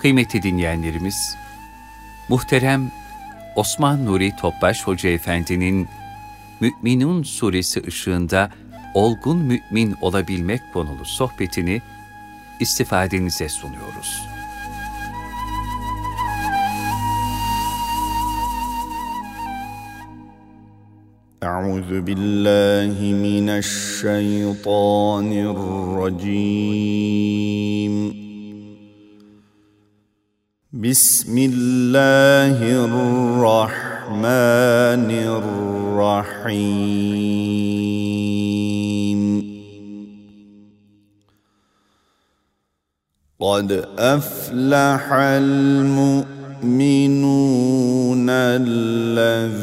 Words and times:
Kıymetli 0.00 0.42
dinleyenlerimiz, 0.42 1.36
muhterem 2.28 2.90
Osman 3.56 4.06
Nuri 4.06 4.36
Topbaş 4.36 4.82
Hoca 4.86 5.10
Efendi'nin 5.10 5.88
Mü'minun 6.60 7.22
suresi 7.22 7.82
ışığında 7.86 8.50
olgun 8.94 9.38
mümin 9.38 9.96
olabilmek 10.00 10.60
konulu 10.72 11.04
sohbetini 11.04 11.82
istifadenize 12.60 13.48
sunuyoruz. 13.48 14.26
أعوذ 21.42 21.90
بالله 22.06 22.96
من 23.26 23.46
الشيطان 23.62 25.30
الرجيم 26.06 27.89
بسم 30.81 31.37
الله 31.37 32.57
الرحمن 32.85 34.25
الرحيم. 36.41 36.81
قد 43.41 43.85
أفلح 43.99 45.13
المؤمنون 45.13 46.25
الذين 48.29 49.53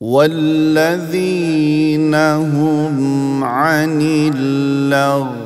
والذين 0.08 2.14
هم 2.14 3.44
عن 3.44 4.00
اللغو 4.00 5.38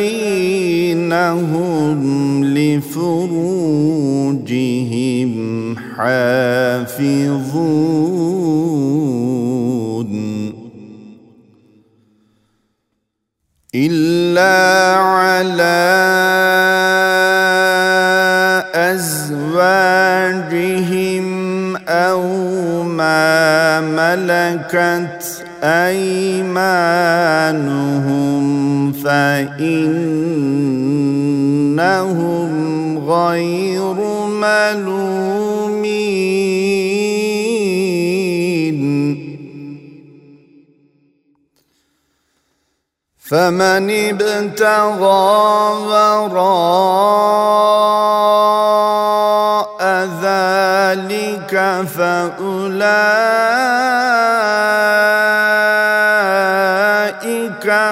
هم 1.12 2.44
لفروجهم 2.44 3.34
حافظون 5.96 7.44
إلا 13.74 14.94
على 14.96 15.84
أزواجهم 19.54 20.54
أو 21.88 22.22
ما 22.82 23.80
ملكت 23.80 25.44
أيمانهم 25.62 26.64
فإنهم 28.92 30.14
غير 32.98 33.94
ملومين. 34.28 36.04
فمن 43.18 43.90
ابتغى 43.90 45.24
وراء 45.88 47.24
ذلك 50.94 51.50
فأولئك 51.96 52.86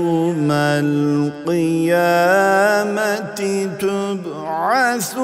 يوم 0.05 0.51
القيامة 1.41 1.95
تبعثون. 3.79 5.15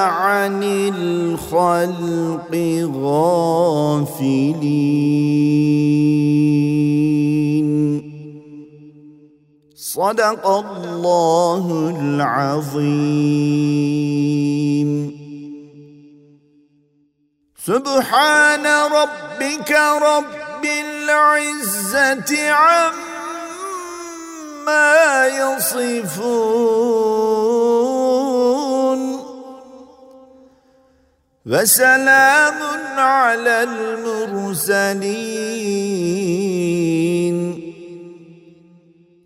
عن 0.06 0.64
الخلق 0.94 2.54
غافلين 2.94 4.50
صدق 9.76 10.48
الله 10.48 11.96
العظيم 12.00 13.50
سبحان 17.66 18.66
ربك 18.68 19.72
رب 20.02 20.66
العزة 20.66 22.52
عما 22.52 23.19
يصفون. 25.28 26.70
وسلام 31.46 32.60
على 32.98 33.56
المرسلين. 33.64 34.90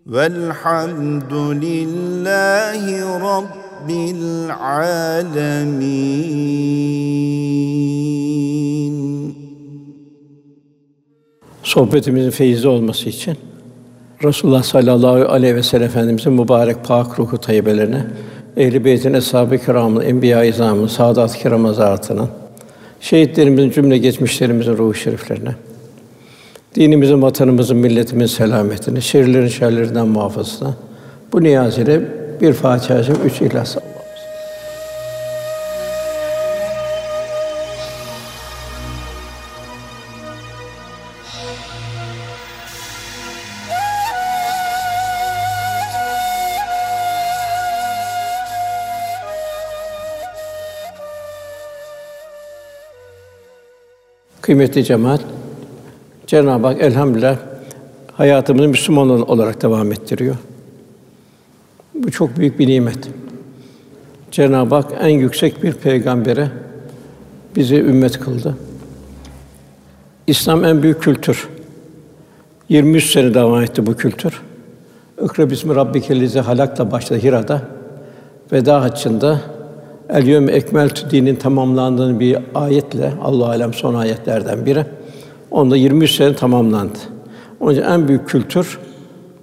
والحمد 0.06 1.32
لله 1.64 2.82
رب 3.18 3.90
العالمين. 3.90 5.04
Sohbetimizin 11.62 12.30
feyizli 12.30 12.68
olması 12.68 13.08
için 13.08 13.38
Resulullah 14.24 14.62
sallallahu 14.62 15.32
aleyhi 15.32 15.56
ve 15.56 15.62
sellem 15.62 15.86
Efendimizin 15.86 16.32
mübarek 16.32 16.84
pak 16.84 17.18
ruhu 17.18 17.38
tayyibelerine, 17.38 18.04
ehl-i 18.56 18.84
beytin 18.84 19.14
eshab-ı 19.14 19.58
kiramın, 19.58 20.00
enbiya-i 20.00 20.48
izamın, 20.48 20.86
saadat-ı 20.86 21.38
kiram 21.38 21.74
şehitlerimizin 23.00 23.70
cümle 23.70 23.98
geçmişlerimizin 23.98 24.76
ruhu 24.76 24.94
şeriflerine, 24.94 25.54
dinimizin, 26.74 27.22
vatanımızın, 27.22 27.76
milletimizin 27.76 28.36
selametine, 28.36 29.00
şerlerin 29.00 29.48
şerlerinden 29.48 30.08
muhafazasına 30.08 30.74
bu 31.32 31.42
niyaz 31.42 31.78
ile 31.78 32.00
bir 32.40 32.52
Fatiha-i 32.52 33.26
üç 33.26 33.40
İhlas 33.40 33.76
Kıymetli 54.44 54.84
cemaat, 54.84 55.20
Cenab-ı 56.26 56.66
Hak 56.66 56.80
elhamdülillah 56.82 57.36
hayatımızı 58.12 58.68
Müslüman 58.68 59.30
olarak 59.30 59.62
devam 59.62 59.92
ettiriyor. 59.92 60.36
Bu 61.94 62.10
çok 62.10 62.36
büyük 62.36 62.58
bir 62.58 62.68
nimet. 62.68 63.08
Cenab-ı 64.30 64.74
Hak 64.74 64.92
en 65.00 65.08
yüksek 65.08 65.62
bir 65.62 65.72
peygambere 65.72 66.50
bizi 67.56 67.76
ümmet 67.76 68.20
kıldı. 68.20 68.56
İslam 70.26 70.64
en 70.64 70.82
büyük 70.82 71.02
kültür. 71.02 71.48
23 72.68 73.12
sene 73.12 73.34
devam 73.34 73.62
etti 73.62 73.86
bu 73.86 73.96
kültür. 73.96 74.42
İkra 75.24 75.50
bismi 75.50 75.74
rabbikellezi 75.74 76.40
halakla 76.40 76.90
başladı 76.90 77.20
Hira'da. 77.22 77.62
Veda 78.52 78.82
haccında 78.82 79.40
El 80.08 80.26
yevme 80.26 80.52
ekmeltü 80.52 81.10
dinin 81.10 81.36
tamamlandığını 81.36 82.20
bir 82.20 82.38
ayetle 82.54 83.12
Allah 83.22 83.48
alem 83.48 83.74
son 83.74 83.94
ayetlerden 83.94 84.66
biri. 84.66 84.86
Onda 85.50 85.76
23 85.76 86.10
sene 86.10 86.34
tamamlandı. 86.34 86.98
Onun 87.60 87.72
için 87.72 87.82
en 87.82 88.08
büyük 88.08 88.28
kültür 88.28 88.78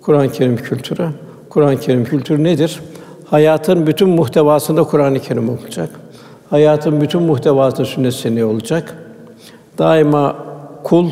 Kur'an-ı 0.01 0.31
Kerim 0.31 0.57
kültürü. 0.57 1.09
Kur'an-ı 1.49 1.79
Kerim 1.79 2.03
kültürü 2.03 2.43
nedir? 2.43 2.79
Hayatın 3.25 3.87
bütün 3.87 4.09
muhtevasında 4.09 4.83
Kur'an-ı 4.83 5.19
Kerim 5.19 5.49
olacak. 5.49 5.89
Hayatın 6.49 7.01
bütün 7.01 7.21
muhtevasında 7.21 7.85
sünnet 7.85 8.13
seneye 8.13 8.45
olacak. 8.45 8.97
Daima 9.77 10.35
kul 10.83 11.09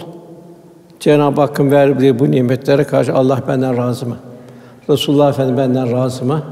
Cenab-ı 1.00 1.42
Hakk'ın 1.42 1.72
verdiği 1.72 2.20
bu 2.20 2.32
nimetlere 2.32 2.84
karşı 2.84 3.14
Allah 3.14 3.44
benden 3.48 3.78
razı 3.78 4.06
mı? 4.06 4.18
Resulullah 4.90 5.30
Efendimiz 5.30 5.58
benden 5.60 5.92
razı 5.92 6.26
mı? 6.26 6.44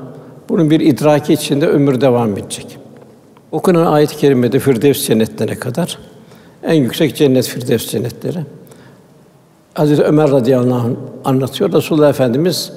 Bunun 0.49 0.69
bir 0.69 0.79
idraki 0.79 1.33
içinde 1.33 1.67
ömür 1.67 2.01
devam 2.01 2.37
edecek. 2.37 2.76
Okunan 3.51 3.85
ayet-i 3.85 4.17
kerimede 4.17 4.59
Firdevs 4.59 5.07
cennetlerine 5.07 5.55
kadar 5.55 5.99
en 6.63 6.73
yüksek 6.73 7.15
cennet 7.15 7.47
Firdevs 7.47 7.87
cennetleri. 7.87 8.39
Hazreti 9.73 10.03
Ömer 10.03 10.31
radıyallahu 10.31 10.87
anh 10.87 10.95
anlatıyor. 11.25 11.73
Resulullah 11.73 12.09
Efendimiz 12.09 12.73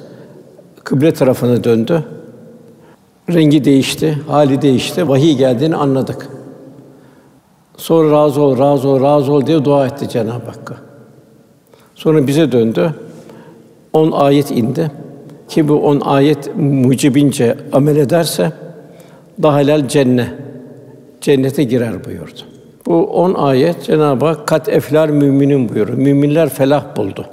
kıble 0.84 1.14
tarafına 1.14 1.64
döndü. 1.64 2.04
Rengi 3.32 3.64
değişti, 3.64 4.18
hali 4.28 4.62
değişti. 4.62 5.08
Vahiy 5.08 5.36
geldiğini 5.36 5.76
anladık. 5.76 6.28
Sonra 7.76 8.12
razı 8.12 8.40
ol, 8.40 8.58
razı 8.58 8.88
ol, 8.88 9.00
razı 9.02 9.32
ol 9.32 9.46
diye 9.46 9.64
dua 9.64 9.86
etti 9.86 10.08
Cenab-ı 10.08 10.46
Hakk'a. 10.46 10.76
Sonra 11.94 12.26
bize 12.26 12.52
döndü. 12.52 12.94
On 13.92 14.12
ayet 14.12 14.50
indi. 14.50 14.90
Ki 15.48 15.68
bu 15.68 15.74
on 15.74 16.00
ayet 16.00 16.56
mucibince 16.56 17.58
amel 17.72 17.96
ederse 17.96 18.52
dahalel 19.42 19.88
cennet 19.88 20.49
cennete 21.20 21.64
girer 21.64 22.04
buyurdu. 22.04 22.40
Bu 22.86 23.06
on 23.06 23.34
ayet 23.34 23.84
Cenab-ı 23.84 24.26
Hak 24.26 24.48
kat 24.48 24.68
eflar 24.68 25.08
müminin 25.08 25.68
buyuruyor. 25.68 25.98
Müminler 25.98 26.48
felah 26.48 26.96
buldu. 26.96 27.26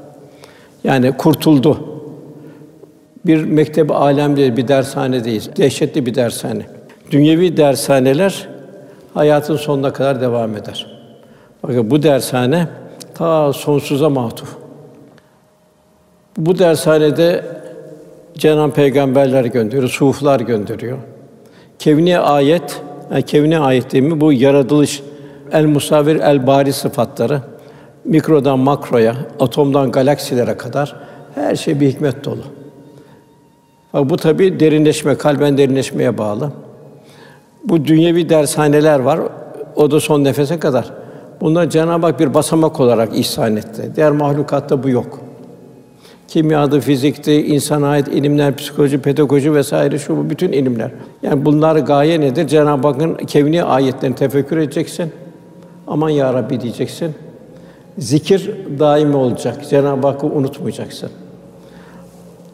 Yani 0.84 1.12
kurtuldu. 1.18 1.80
Bir 3.26 3.44
mektep 3.44 3.92
alem 3.92 4.38
değil, 4.38 4.58
bir 4.58 4.68
dershane 4.68 5.24
değil. 5.24 5.50
Dehşetli 5.58 6.06
bir 6.06 6.16
dershane. 6.16 6.66
Dünyevi 7.12 7.58
dershaneler 7.58 8.48
hayatın 9.14 9.56
sonuna 9.56 9.94
kadar 9.94 10.22
devam 10.22 10.56
eder. 10.56 10.88
Bakın 11.64 11.92
bu 11.92 12.04
dershane 12.04 12.68
ta 13.16 13.54
sonsuza 13.54 14.10
matuf. 14.10 14.56
Bu 16.38 16.60
dershanede 16.60 17.46
Cenab-ı 18.38 18.74
Peygamberler 18.74 19.46
gönderiyor, 19.46 19.90
suflar 19.90 20.40
gönderiyor. 20.40 20.98
Kevni 21.80 22.20
ayet, 22.20 22.82
yani 23.12 23.24
kevni 23.24 23.60
ayet 23.60 23.92
değil 23.92 24.04
mi? 24.04 24.22
Bu 24.22 24.34
yaratılış, 24.34 25.04
el 25.52 25.66
musavir, 25.66 26.16
el 26.16 26.48
bari 26.48 26.74
sıfatları. 26.74 27.42
Mikrodan 28.06 28.60
makroya, 28.60 29.16
atomdan 29.40 29.92
galaksilere 29.92 30.58
kadar 30.58 30.96
her 31.36 31.56
şey 31.56 31.80
bir 31.80 31.90
hikmet 31.90 32.26
dolu. 32.26 32.44
Bak 33.94 34.10
bu 34.10 34.18
tabi 34.18 34.60
derinleşme, 34.60 35.16
kalben 35.16 35.58
derinleşmeye 35.58 36.18
bağlı. 36.18 36.52
Bu 37.64 37.86
dünyevi 37.86 38.30
dershaneler 38.30 39.00
var. 39.00 39.20
O 39.76 39.92
da 39.92 40.00
son 40.00 40.24
nefese 40.24 40.60
kadar. 40.60 40.94
Bunlar 41.42 41.70
Cenab-ı 41.70 42.06
Hak 42.06 42.20
bir 42.20 42.34
basamak 42.34 42.80
olarak 42.80 43.20
ihsan 43.20 43.56
etti. 43.56 43.92
Diğer 43.96 44.12
mahlukatta 44.12 44.84
bu 44.84 44.90
yok. 44.90 45.27
Kimyada, 46.28 46.80
fizikte, 46.80 47.46
insan 47.46 47.82
ait 47.82 48.08
ilimler, 48.08 48.56
psikoloji, 48.56 48.98
pedagoji 48.98 49.54
vesaire 49.54 50.00
şu 50.00 50.18
bu 50.18 50.30
bütün 50.30 50.52
ilimler. 50.52 50.92
Yani 51.24 51.46
bunlar 51.46 51.76
gaye 51.76 52.22
nedir? 52.22 52.48
Cenab-ı 52.48 52.88
Hakk'ın 52.88 53.16
kevni 53.16 53.64
ayetlerini 53.64 54.16
tefekkür 54.16 54.58
edeceksin. 54.58 55.12
Aman 55.88 56.10
ya 56.10 56.34
Rabbi 56.34 56.62
diyeceksin. 56.62 57.16
Zikir 57.98 58.52
daimi 58.80 59.16
olacak. 59.16 59.70
Cenab-ı 59.70 60.08
Hakk'ı 60.08 60.28
unutmayacaksın. 60.28 61.10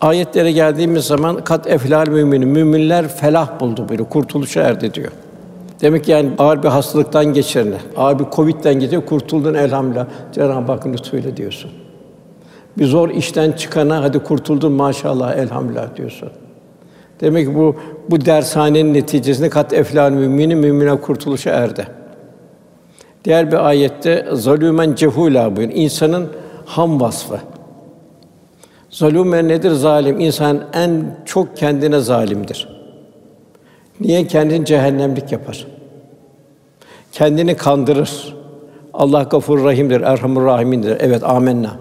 Ayetlere 0.02 0.52
geldiğimiz 0.52 1.06
zaman 1.06 1.44
kat 1.44 1.68
eflal 1.68 2.08
müminin 2.08 2.48
müminler 2.48 3.08
felah 3.08 3.60
buldu 3.60 3.86
böyle 3.90 4.04
kurtuluşa 4.04 4.62
erdi 4.62 4.94
diyor. 4.94 5.12
Demek 5.82 6.04
ki 6.04 6.12
yani 6.12 6.30
ağır 6.38 6.64
bir 6.64 6.68
hastalıktan 6.68 7.26
geçirene, 7.26 7.78
ağır 7.98 8.20
bir 8.20 8.26
covid'den 8.32 8.74
geçirene 8.74 9.06
kurtuldun 9.06 9.54
elhamdülillah. 9.54 10.08
Cenab-ı 10.34 10.72
Hakk'ın 10.72 10.94
lütfuyla 10.94 11.38
diyorsun. 11.38 11.72
Bir 12.78 12.86
zor 12.86 13.10
işten 13.10 13.52
çıkana 13.52 14.04
hadi 14.04 14.20
kurtuldun 14.20 14.72
maşallah 14.72 15.38
elhamdülillah 15.38 15.96
diyorsun. 15.96 16.30
Demek 17.22 17.48
ki 17.48 17.56
bu 17.56 17.76
bu 18.10 18.26
dershanenin 18.26 18.94
neticesinde 18.94 19.50
kat 19.50 19.74
eflal 19.74 20.12
müminin 20.12 20.58
mümine 20.58 21.02
kurtuluşa 21.02 21.52
erdi. 21.52 21.88
Diğer 23.26 23.52
bir 23.52 23.68
ayette 23.68 24.26
zalûmen 24.32 24.96
cehûlâ 24.96 25.56
buyuruyor. 25.56 25.80
İnsanın 25.80 26.30
ham 26.66 27.02
vasfı. 27.02 27.40
Zalûmen 28.90 29.48
nedir? 29.48 29.72
Zalim. 29.72 30.20
İnsan 30.20 30.62
en 30.74 31.18
çok 31.26 31.58
kendine 31.58 32.00
zalimdir. 32.00 32.68
Niye 34.00 34.28
kendini 34.28 34.66
cehennemlik 34.66 35.32
yapar? 35.32 35.68
Kendini 37.12 37.56
kandırır. 37.56 38.36
Allah 38.94 39.24
Gafur 39.24 39.64
Rahim'dir, 39.64 40.02
Erhamur 40.02 40.46
Rahim'dir. 40.46 40.98
Evet, 41.00 41.24
amenna. 41.24 41.72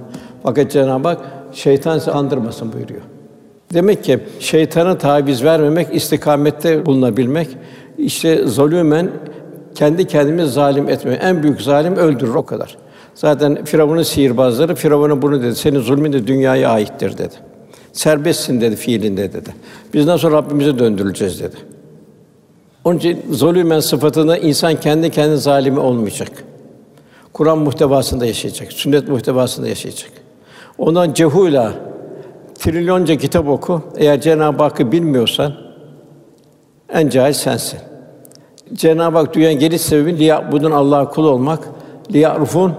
Fakat 0.43 0.71
Cenab-ı 0.71 1.09
Hak 1.09 1.19
şeytan 1.53 1.99
sizi 1.99 2.11
andırmasın 2.11 2.73
buyuruyor. 2.73 3.01
Demek 3.75 4.05
ki 4.05 4.21
şeytana 4.41 4.99
taviz 4.99 5.45
vermemek, 5.45 5.95
istikamette 5.95 6.87
bulunabilmek. 6.87 7.49
İşte 7.99 8.47
zulümen 8.47 9.11
kendi 9.75 10.07
kendimizi 10.07 10.53
zalim 10.53 10.89
etme. 10.89 11.13
En 11.13 11.43
büyük 11.43 11.63
zalim 11.63 11.97
öldürür 11.97 12.35
o 12.35 12.47
kadar. 12.47 12.77
Zaten 13.15 13.65
Firavun'un 13.65 14.03
sihirbazları 14.03 14.75
Firavun'a 14.75 15.23
bunu 15.23 15.43
dedi. 15.43 15.57
Senin 15.57 15.81
zulmün 15.81 16.13
de 16.13 16.27
dünyaya 16.27 16.71
aittir 16.71 17.19
dedi. 17.19 17.35
Serbestsin 17.93 18.61
dedi 18.61 18.77
fiilinde 18.77 19.33
dedi. 19.33 19.51
Biz 19.95 20.07
nasıl 20.07 20.31
Rabbimize 20.31 20.79
döndürüleceğiz 20.79 21.41
dedi. 21.41 21.57
Onun 22.85 22.99
için 22.99 23.23
zulümen 23.31 23.81
sıfatında 23.81 24.39
insan 24.39 24.81
kendi 24.81 25.11
kendi 25.11 25.37
zalimi 25.37 25.79
olmayacak. 25.79 26.45
Kur'an 27.33 27.59
muhtevasında 27.59 28.27
yaşayacak, 28.27 28.73
sünnet 28.73 29.09
muhtevasında 29.09 29.69
yaşayacak. 29.69 30.11
Ondan 30.83 31.15
cehula 31.15 31.73
trilyonca 32.55 33.17
kitap 33.17 33.49
oku. 33.49 33.83
Eğer 33.97 34.21
Cenab-ı 34.21 34.63
Hakk'ı 34.63 34.93
bilmiyorsan 34.93 35.53
en 36.89 37.09
cahil 37.09 37.33
sensin. 37.33 37.79
Cenab-ı 38.75 39.19
Hak 39.19 39.35
dünyaya 39.35 39.53
geliş 39.53 39.83
sebebi 39.83 40.19
liya'budun 40.19 40.71
Allah'a 40.71 41.09
kul 41.09 41.25
olmak, 41.25 41.69
liya'rufun 42.13 42.73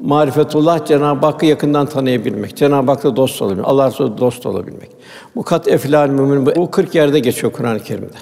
marifetullah 0.00 0.86
Cenab-ı 0.86 1.26
Hakk'ı 1.26 1.46
yakından 1.46 1.86
tanıyabilmek, 1.86 2.56
Cenab-ı 2.56 2.90
Hak'la 2.90 3.16
dost 3.16 3.42
olabilmek, 3.42 3.68
Allah 3.68 3.86
Resulü 3.86 4.18
dost 4.18 4.46
olabilmek. 4.46 4.90
Bu 5.36 5.42
kat 5.42 5.68
eflal 5.68 6.08
mümin 6.08 6.46
bu 6.56 6.70
40 6.70 6.94
yerde 6.94 7.18
geçiyor 7.18 7.52
Kur'an-ı 7.52 7.80
Kerim'de. 7.80 8.18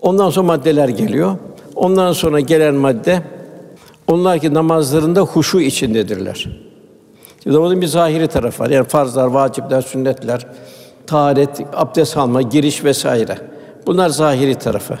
Ondan 0.00 0.30
sonra 0.30 0.46
maddeler 0.46 0.88
geliyor. 0.88 1.36
Ondan 1.76 2.12
sonra 2.12 2.40
gelen 2.40 2.74
madde 2.74 3.22
onlar 4.08 4.38
ki 4.38 4.54
namazlarında 4.54 5.20
huşu 5.20 5.60
içindedirler. 5.60 6.69
Onun 7.46 7.80
bir 7.80 7.86
zahiri 7.86 8.26
tarafı 8.26 8.62
var. 8.62 8.70
Yani 8.70 8.86
farzlar, 8.86 9.26
vacipler, 9.26 9.80
sünnetler, 9.80 10.46
taharet, 11.06 11.60
abdest 11.72 12.16
alma, 12.16 12.42
giriş 12.42 12.84
vesaire. 12.84 13.38
Bunlar 13.86 14.08
zahiri 14.08 14.54
tarafı. 14.54 14.98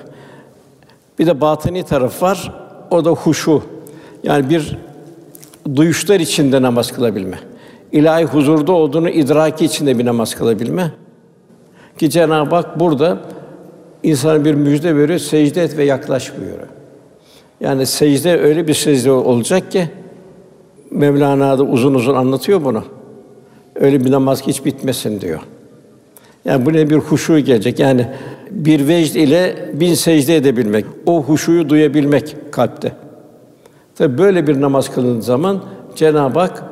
Bir 1.18 1.26
de 1.26 1.40
batini 1.40 1.82
taraf 1.82 2.22
var. 2.22 2.54
O 2.90 3.04
da 3.04 3.10
huşu. 3.10 3.62
Yani 4.22 4.50
bir 4.50 4.78
duyuşlar 5.76 6.20
içinde 6.20 6.62
namaz 6.62 6.92
kılabilme. 6.92 7.38
İlahi 7.92 8.24
huzurda 8.24 8.72
olduğunu 8.72 9.08
idraki 9.10 9.64
içinde 9.64 9.98
bir 9.98 10.04
namaz 10.04 10.34
kılabilme. 10.34 10.92
Ki 11.98 12.10
Cenab-ı 12.10 12.54
Hak 12.54 12.80
burada 12.80 13.18
insana 14.02 14.44
bir 14.44 14.54
müjde 14.54 14.96
veriyor. 14.96 15.18
Secde 15.18 15.62
et 15.62 15.76
ve 15.76 15.84
yaklaş 15.84 16.32
buyuruyor. 16.38 16.68
Yani 17.60 17.86
secde 17.86 18.40
öyle 18.40 18.68
bir 18.68 18.74
secde 18.74 19.10
olacak 19.10 19.72
ki 19.72 19.88
Mevlana 20.90 21.58
da 21.58 21.62
uzun 21.62 21.94
uzun 21.94 22.14
anlatıyor 22.14 22.64
bunu. 22.64 22.84
Öyle 23.74 24.04
bir 24.04 24.10
namaz 24.10 24.42
ki 24.42 24.50
hiç 24.50 24.64
bitmesin 24.64 25.20
diyor. 25.20 25.40
Yani 26.44 26.66
bu 26.66 26.72
ne 26.72 26.90
bir 26.90 26.96
huşu 26.96 27.38
gelecek. 27.38 27.78
Yani 27.78 28.06
bir 28.50 28.88
vecd 28.88 29.14
ile 29.14 29.70
bin 29.74 29.94
secde 29.94 30.36
edebilmek, 30.36 30.84
o 31.06 31.22
huşuyu 31.22 31.68
duyabilmek 31.68 32.36
kalpte. 32.52 32.92
Tabi 33.94 34.18
böyle 34.18 34.46
bir 34.46 34.60
namaz 34.60 34.94
kılındığı 34.94 35.22
zaman 35.22 35.60
Cenab-ı 35.96 36.38
Hak 36.38 36.64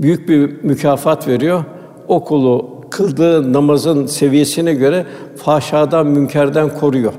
büyük 0.00 0.28
bir 0.28 0.64
mükafat 0.64 1.28
veriyor. 1.28 1.64
O 2.08 2.24
kulu 2.24 2.76
kıldığı 2.90 3.52
namazın 3.52 4.06
seviyesine 4.06 4.74
göre 4.74 5.06
fahşadan, 5.36 6.06
münkerden 6.06 6.78
koruyor. 6.78 7.12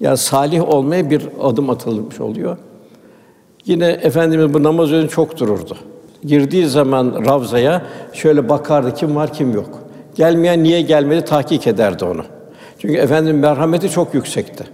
Yani 0.00 0.16
salih 0.16 0.68
olmaya 0.68 1.10
bir 1.10 1.28
adım 1.42 1.70
atılmış 1.70 2.20
oluyor. 2.20 2.56
Yine 3.66 3.86
efendimiz 3.86 4.54
bu 4.54 4.62
namaz 4.62 4.92
önünde 4.92 5.08
çok 5.08 5.40
dururdu. 5.40 5.76
Girdiği 6.24 6.66
zaman 6.66 7.24
Ravza'ya 7.26 7.82
şöyle 8.12 8.48
bakardı 8.48 8.94
kim 8.94 9.16
var 9.16 9.32
kim 9.32 9.52
yok. 9.52 9.78
Gelmeyen 10.14 10.62
niye 10.62 10.80
gelmedi 10.80 11.24
tahkik 11.24 11.66
ederdi 11.66 12.04
onu. 12.04 12.24
Çünkü 12.78 12.94
efendim 12.96 13.38
merhameti 13.38 13.90
çok 13.90 14.14
yüksekti. 14.14 14.64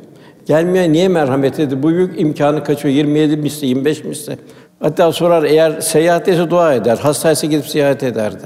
Gelmeyen 0.46 0.92
niye 0.92 1.08
merhamet 1.08 1.60
edildi? 1.60 1.82
Bu 1.82 1.88
büyük 1.88 2.20
imkanı 2.20 2.64
kaçıyor. 2.64 2.94
27 2.94 3.36
misli, 3.36 3.66
25 3.66 4.04
misli. 4.04 4.38
Hatta 4.80 5.12
sorar 5.12 5.42
eğer 5.42 5.80
seyahat 5.80 6.28
etse 6.28 6.50
dua 6.50 6.74
eder. 6.74 6.96
Hastaysa 6.96 7.46
gidip 7.46 7.66
ziyaret 7.66 8.02
ederdi. 8.02 8.44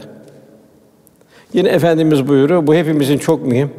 Yine 1.53 1.69
efendimiz 1.69 2.29
buyuruyor. 2.29 2.67
Bu 2.67 2.75
hepimizin 2.75 3.19
çok 3.19 3.47
mühim. 3.47 3.71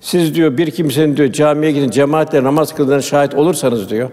Siz 0.00 0.34
diyor 0.34 0.58
bir 0.58 0.70
kimsenin 0.70 1.16
diyor 1.16 1.32
camiye 1.32 1.72
gidin 1.72 1.90
cemaatle 1.90 2.44
namaz 2.44 2.74
kıldığına 2.74 3.02
şahit 3.02 3.34
olursanız 3.34 3.90
diyor. 3.90 4.10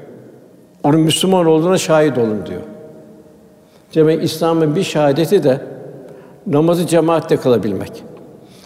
Onun 0.84 1.00
Müslüman 1.00 1.46
olduğuna 1.46 1.78
şahit 1.78 2.18
olun 2.18 2.46
diyor. 2.46 2.62
Demek 3.96 4.24
İslam'ın 4.24 4.76
bir 4.76 4.84
şahadeti 4.84 5.44
de 5.44 5.62
namazı 6.48 6.88
cemaatle 6.88 7.38
kılabilmek. 7.38 8.04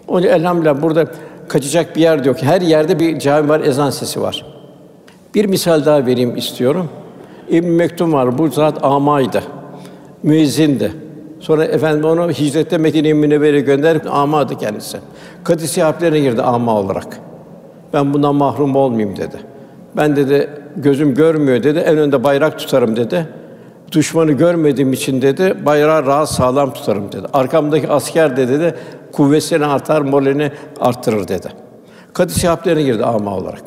Onun 0.07 0.22
için 0.22 0.29
elhamdülillah 0.29 0.81
burada 0.81 1.05
kaçacak 1.48 1.95
bir 1.95 2.01
yer 2.01 2.25
yok. 2.25 2.41
Her 2.41 2.62
yerde 2.62 3.00
bir 3.00 3.19
cami 3.19 3.50
var, 3.50 3.60
ezan 3.60 3.89
sesi 3.89 4.22
var. 4.22 4.45
Bir 5.36 5.45
misal 5.45 5.86
daha 5.86 6.05
vereyim 6.05 6.38
istiyorum. 6.38 6.89
İbn 7.50 7.67
Mektum 7.67 8.13
var. 8.13 8.38
Bu 8.38 8.48
zat 8.48 8.84
amaydı. 8.84 9.43
Müezzindi. 10.24 10.91
Sonra 11.39 11.65
efendim 11.65 12.05
onu 12.05 12.31
hicrette 12.31 12.77
Medine-i 12.77 13.13
Münevvere'ye 13.13 13.62
gönderip 13.62 14.13
amadı 14.13 14.57
kendisi. 14.57 14.98
Kadisi 15.43 15.84
harplerine 15.84 16.19
girdi 16.19 16.41
ama 16.41 16.79
olarak. 16.79 17.19
Ben 17.93 18.13
bundan 18.13 18.36
mahrum 18.36 18.75
olmayayım 18.75 19.17
dedi. 19.17 19.54
Ben 19.97 20.15
dedi 20.15 20.49
gözüm 20.75 21.13
görmüyor 21.13 21.63
dedi. 21.63 21.79
En 21.79 21.97
önde 21.97 22.23
bayrak 22.23 22.59
tutarım 22.59 22.95
dedi. 22.95 23.27
Düşmanı 23.91 24.31
görmediğim 24.31 24.93
için 24.93 25.21
dedi 25.21 25.55
bayrağı 25.65 26.05
rahat 26.05 26.29
sağlam 26.29 26.73
tutarım 26.73 27.11
dedi. 27.11 27.27
Arkamdaki 27.33 27.89
asker 27.89 28.37
de 28.37 28.47
dedi 28.47 28.75
kuvvetini 29.11 29.65
artar, 29.65 30.01
moralini 30.01 30.51
arttırır 30.79 31.27
dedi. 31.27 31.47
Kadisi 32.13 32.47
harplerine 32.47 32.83
girdi 32.83 33.05
ama 33.05 33.35
olarak. 33.35 33.63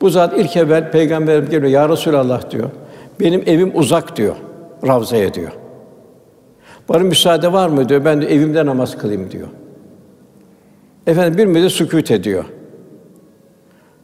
Bu 0.00 0.10
zat 0.10 0.38
ilk 0.38 0.56
evvel 0.56 0.90
peygamberim 0.90 1.44
geliyor. 1.50 1.72
Ya 1.72 1.88
Resulallah 1.88 2.50
diyor. 2.50 2.70
Benim 3.20 3.42
evim 3.46 3.72
uzak 3.74 4.16
diyor. 4.16 4.36
Ravza'ya 4.86 5.34
diyor. 5.34 5.52
Bana 6.88 6.98
müsaade 6.98 7.52
var 7.52 7.68
mı 7.68 7.88
diyor. 7.88 8.04
Ben 8.04 8.22
de 8.22 8.34
evimde 8.34 8.66
namaz 8.66 8.98
kılayım 8.98 9.30
diyor. 9.30 9.48
Efendim 11.06 11.38
bir 11.38 11.46
müddet 11.46 11.72
sükût 11.72 12.10
ediyor. 12.10 12.44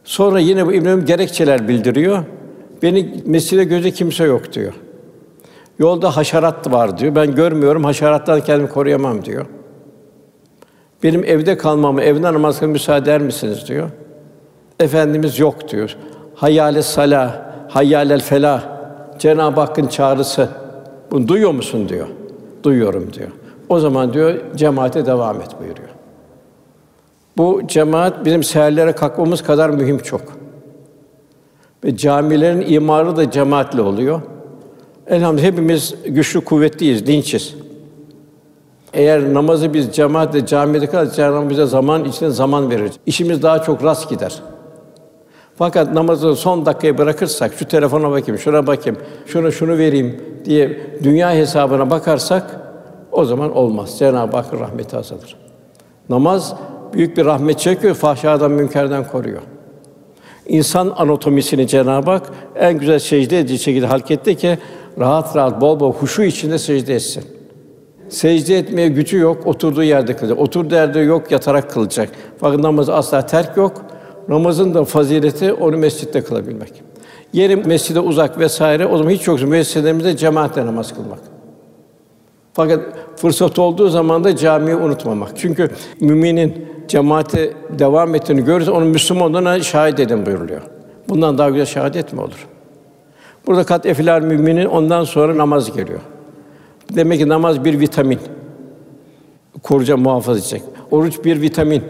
Sonra 0.07 0.39
yine 0.39 0.65
bu 0.65 0.73
İbn 0.73 1.05
gerekçeler 1.05 1.67
bildiriyor. 1.67 2.23
Beni 2.83 3.13
mescide 3.25 3.63
göze 3.63 3.91
kimse 3.91 4.23
yok 4.23 4.53
diyor. 4.53 4.73
Yolda 5.79 6.17
haşerat 6.17 6.71
var 6.71 6.97
diyor. 6.97 7.15
Ben 7.15 7.35
görmüyorum, 7.35 7.83
haşerattan 7.83 8.41
kendimi 8.41 8.69
koruyamam 8.69 9.25
diyor. 9.25 9.45
Benim 11.03 11.23
evde 11.23 11.57
kalmamı, 11.57 12.01
evden 12.01 12.33
namaz 12.33 12.59
kılmama 12.59 12.73
müsaade 12.73 13.11
eder 13.11 13.21
misiniz 13.21 13.67
diyor. 13.67 13.89
Efendimiz 14.79 15.39
yok 15.39 15.69
diyor. 15.69 15.97
Hayyâle 16.35 16.81
salah, 16.81 17.41
hayyâlel 17.69 18.21
felah. 18.21 18.63
Cenab-ı 19.19 19.59
Hakk'ın 19.59 19.87
çağrısı. 19.87 20.49
Bunu 21.11 21.27
duyuyor 21.27 21.51
musun 21.51 21.89
diyor. 21.89 22.07
Duyuyorum 22.63 23.13
diyor. 23.13 23.29
O 23.69 23.79
zaman 23.79 24.13
diyor 24.13 24.35
cemaate 24.55 25.05
devam 25.05 25.41
et 25.41 25.49
buyuruyor. 25.59 25.96
Bu 27.37 27.61
cemaat 27.67 28.25
bizim 28.25 28.43
seherlere 28.43 28.91
kalkmamız 28.91 29.43
kadar 29.43 29.69
mühim 29.69 29.97
çok. 29.97 30.21
Ve 31.83 31.97
camilerin 31.97 32.73
imarı 32.73 33.17
da 33.17 33.31
cemaatle 33.31 33.81
oluyor. 33.81 34.21
Elhamdülillah 35.07 35.51
hepimiz 35.51 35.95
güçlü, 36.05 36.41
kuvvetliyiz, 36.41 37.07
dinçiz. 37.07 37.55
Eğer 38.93 39.33
namazı 39.33 39.73
biz 39.73 39.91
cemaatle 39.91 40.45
camide 40.45 40.87
kılarız, 40.87 41.15
Cenab-ı 41.15 41.49
bize 41.49 41.65
zaman 41.65 42.05
içinde 42.05 42.29
zaman 42.29 42.69
verir. 42.69 42.91
İşimiz 43.05 43.43
daha 43.43 43.61
çok 43.61 43.83
rast 43.83 44.09
gider. 44.09 44.41
Fakat 45.55 45.93
namazı 45.93 46.35
son 46.35 46.65
dakikaya 46.65 46.97
bırakırsak, 46.97 47.53
şu 47.53 47.67
telefona 47.67 48.11
bakayım, 48.11 48.39
şuna 48.39 48.67
bakayım, 48.67 48.99
şunu 49.25 49.51
şunu 49.51 49.77
vereyim 49.77 50.21
diye 50.45 50.79
dünya 51.03 51.31
hesabına 51.31 51.89
bakarsak 51.89 52.59
o 53.11 53.25
zaman 53.25 53.55
olmaz. 53.55 53.99
Cenab-ı 53.99 54.37
Hakk'ın 54.37 54.59
rahmeti 54.59 54.97
azalır. 54.97 55.37
Namaz 56.09 56.55
büyük 56.93 57.17
bir 57.17 57.25
rahmet 57.25 57.59
çekiyor, 57.59 57.95
fahşadan, 57.95 58.51
münkerden 58.51 59.07
koruyor. 59.07 59.41
İnsan 60.47 60.93
anatomisini 60.95 61.67
Cenab-ı 61.67 62.11
Hak 62.11 62.29
en 62.55 62.77
güzel 62.77 62.99
secde 62.99 63.39
edici 63.39 63.59
şekilde 63.59 63.85
halketti 63.85 64.35
ki 64.35 64.57
rahat 64.99 65.35
rahat 65.35 65.61
bol 65.61 65.79
bol 65.79 65.93
huşu 65.93 66.23
içinde 66.23 66.57
secde 66.57 66.95
etsin. 66.95 67.23
Secde 68.09 68.57
etmeye 68.57 68.87
gücü 68.89 69.17
yok, 69.17 69.47
oturduğu 69.47 69.83
yerde 69.83 70.15
kılacak. 70.15 70.39
Oturduğu 70.39 70.75
yerde 70.75 70.99
yok, 70.99 71.31
yatarak 71.31 71.71
kılacak. 71.71 72.09
Fakat 72.37 72.59
namazı 72.59 72.93
asla 72.95 73.25
terk 73.25 73.57
yok. 73.57 73.85
Namazın 74.27 74.73
da 74.73 74.85
fazileti 74.85 75.53
onu 75.53 75.77
mescitte 75.77 76.21
kılabilmek. 76.21 76.73
Yeri 77.33 77.55
mescide 77.55 77.99
uzak 77.99 78.39
vesaire 78.39 78.85
o 78.85 78.97
zaman 78.97 79.11
hiç 79.11 79.27
yoksa 79.27 79.45
müesseselerimizde 79.45 80.17
cemaatle 80.17 80.65
namaz 80.65 80.93
kılmak. 80.93 81.19
Fakat 82.53 82.79
fırsat 83.15 83.59
olduğu 83.59 83.89
zaman 83.89 84.23
da 84.23 84.35
camiyi 84.35 84.75
unutmamak. 84.75 85.29
Çünkü 85.35 85.69
müminin 86.01 86.67
cemaate 86.87 87.53
devam 87.79 88.15
ettiğini 88.15 88.43
görürse 88.43 88.71
onun 88.71 88.87
Müslüman 88.87 89.29
olduğuna 89.29 89.63
şahit 89.63 89.99
edin 89.99 90.25
buyuruluyor. 90.25 90.61
Bundan 91.09 91.37
daha 91.37 91.49
güzel 91.49 91.65
şehadet 91.65 92.13
mi 92.13 92.21
olur? 92.21 92.47
Burada 93.47 93.63
kat 93.63 93.85
efilar 93.85 94.21
müminin 94.21 94.65
ondan 94.65 95.03
sonra 95.03 95.37
namaz 95.37 95.75
geliyor. 95.75 95.99
Demek 96.95 97.19
ki 97.19 97.29
namaz 97.29 97.65
bir 97.65 97.79
vitamin. 97.79 98.19
Koruyacak, 99.63 99.97
muhafaza 99.97 100.39
edecek. 100.39 100.61
Oruç 100.91 101.25
bir 101.25 101.41
vitamin. 101.41 101.83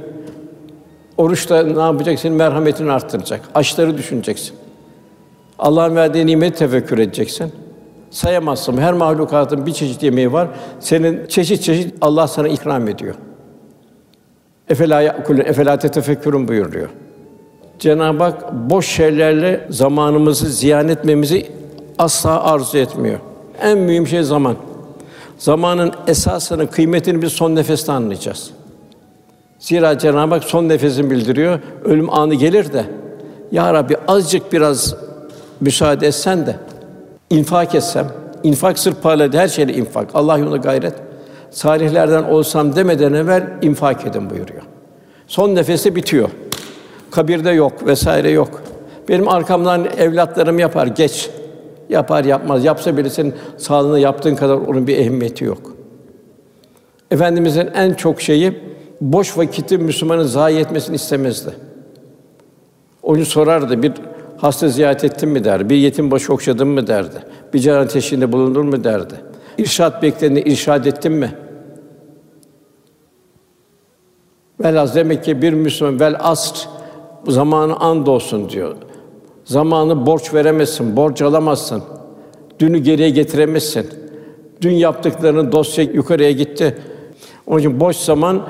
Oruçta 1.18 1.64
ne 1.64 1.82
yapacak? 1.82 2.20
Senin 2.20 2.38
merhametini 2.38 2.92
arttıracak. 2.92 3.42
Açları 3.56 3.98
düşüneceksin. 3.98 4.56
Allah'ın 5.60 5.96
verdiği 5.96 6.26
nimeti 6.26 6.60
tefekkür 6.60 6.98
edeceksin. 6.98 7.52
Sayamazsın. 8.12 8.78
Her 8.78 8.94
mahlukatın 8.94 9.66
bir 9.66 9.74
çeşit 9.74 10.04
yemeği 10.04 10.34
var. 10.34 10.48
Senin 10.80 11.28
çeşit 11.28 11.64
çeşit 11.64 11.96
Allah 12.02 12.28
sana 12.28 12.48
ikram 12.48 12.88
ediyor. 12.88 13.16
Efela 14.70 15.02
yakulun 15.02 15.40
efela 15.40 15.80
tefekkürün 15.80 16.48
buyuruyor. 16.48 16.90
Cenab-ı 17.80 18.24
Hak 18.24 18.54
boş 18.54 18.88
şeylerle 18.88 19.68
zamanımızı 19.70 20.50
ziyan 20.50 20.88
etmemizi 20.88 21.48
asla 21.98 22.44
arzu 22.44 22.78
etmiyor. 22.78 23.20
En 23.62 23.78
mühim 23.78 24.08
şey 24.08 24.24
zaman. 24.24 24.56
Zamanın 25.38 25.92
esasını, 26.08 26.72
kıymetini 26.72 27.22
biz 27.22 27.34
son 27.34 27.56
nefeste 27.56 27.92
anlayacağız. 27.92 28.52
Zira 29.60 29.98
Cenab-ı 29.98 30.34
Hak 30.34 30.44
son 30.44 30.70
nefesini 30.70 31.12
bildiriyor. 31.12 31.60
Ölüm 31.84 32.14
anı 32.14 32.34
gelir 32.36 32.74
de 32.74 32.86
ya 33.52 33.74
Rabbi 33.74 33.98
azıcık 34.08 34.54
biraz 34.54 34.96
müsaade 35.62 36.08
etsen 36.08 36.46
de 36.46 36.56
infak 37.30 37.76
etsem, 37.76 38.08
infak 38.44 38.80
sırf 38.80 39.04
parayla 39.04 39.40
her 39.40 39.48
şeyle 39.48 39.74
infak. 39.74 40.10
Allah 40.14 40.38
yolunda 40.38 40.58
gayret. 40.58 41.07
Salihlerden 41.58 42.24
olsam 42.24 42.76
demeden 42.76 43.14
evvel 43.14 43.44
infak 43.62 44.06
edin 44.06 44.30
buyuruyor. 44.30 44.62
Son 45.28 45.56
nefesi 45.56 45.96
bitiyor. 45.96 46.30
Kabirde 47.12 47.50
yok 47.50 47.88
vesaire 47.88 48.30
yok. 48.30 48.62
Benim 49.10 49.28
arkamdan 49.28 49.86
evlatlarım 49.98 50.60
yapar 50.60 50.88
geç. 50.88 51.30
Yapar 51.90 52.24
yapmaz. 52.24 52.66
Yapsa 52.66 52.98
bile 52.98 53.10
senin 53.10 53.34
sağlığına 53.58 54.00
yaptığın 54.00 54.36
kadar 54.36 54.54
onun 54.54 54.88
bir 54.88 54.98
ehemmiyeti 54.98 55.46
yok. 55.46 55.74
Efendimizin 57.12 57.70
en 57.76 57.94
çok 57.94 58.22
şeyi 58.22 58.60
boş 59.02 59.38
vakiti 59.38 59.78
Müslümanın 59.78 60.24
zayi 60.24 60.60
etmesini 60.60 60.96
istemezdi. 60.96 61.50
Onu 63.04 63.26
sorardı 63.26 63.84
bir 63.84 63.94
hasta 64.38 64.68
ziyaret 64.68 65.04
ettin 65.04 65.30
mi 65.30 65.44
der, 65.44 65.70
bir 65.70 65.76
yetim 65.76 66.12
başı 66.12 66.34
okşadın 66.34 66.68
mı 66.68 66.88
derdi, 66.88 67.18
bir 67.54 67.60
can 67.60 67.88
teşhinde 67.88 68.32
bulundun 68.32 68.66
mu 68.66 68.84
derdi. 68.84 69.14
İrşad 69.58 70.02
beklerini 70.02 70.40
irşad 70.40 70.86
ettin 70.86 71.12
mi? 71.12 71.47
Velhâsıl 74.64 74.96
demek 74.96 75.24
ki 75.24 75.42
bir 75.42 75.54
Müslüman 75.54 76.00
vel 76.00 76.16
asr 76.20 76.70
zamanı 77.28 77.76
and 77.80 78.08
olsun 78.08 78.50
diyor. 78.50 78.76
Zamanı 79.46 80.06
borç 80.06 80.34
veremezsin, 80.34 80.96
borç 80.96 81.22
alamazsın. 81.22 81.84
Dünü 82.60 82.78
geriye 82.78 83.10
getiremezsin. 83.10 83.88
Dün 84.62 84.72
yaptıklarının 84.72 85.52
dosya 85.52 85.84
yukarıya 85.84 86.32
gitti. 86.32 86.78
Onun 87.48 87.60
için 87.60 87.80
boş 87.80 87.96
zaman 87.96 88.42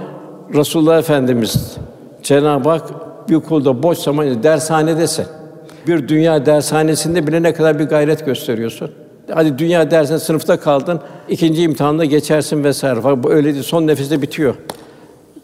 Resulullah 0.54 1.00
Efendimiz 1.00 1.78
Cenab-ı 2.24 2.70
Hak 2.70 2.90
bir 3.30 3.40
kulda 3.40 3.84
boş 3.84 3.98
zaman 3.98 4.44
dershanedesin. 4.44 5.26
Bir 5.88 6.08
dünya 6.08 6.46
dershanesinde 6.46 7.28
bile 7.28 7.44
ne 7.44 7.54
kadar 7.54 7.80
bir 7.80 7.84
gayret 7.84 8.26
gösteriyorsun. 8.26 8.92
Hadi 9.34 9.58
dünya 9.58 9.92
dersen 9.92 10.18
sınıfta 10.18 10.60
kaldın, 10.60 11.00
ikinci 11.30 11.62
imtihanda 11.62 12.06
geçersin 12.06 12.64
vesaire. 12.64 13.00
Fakat 13.02 13.24
bu 13.24 13.32
öyle 13.32 13.54
değil, 13.54 13.64
son 13.64 13.88
nefeste 13.88 14.22
bitiyor. 14.22 14.56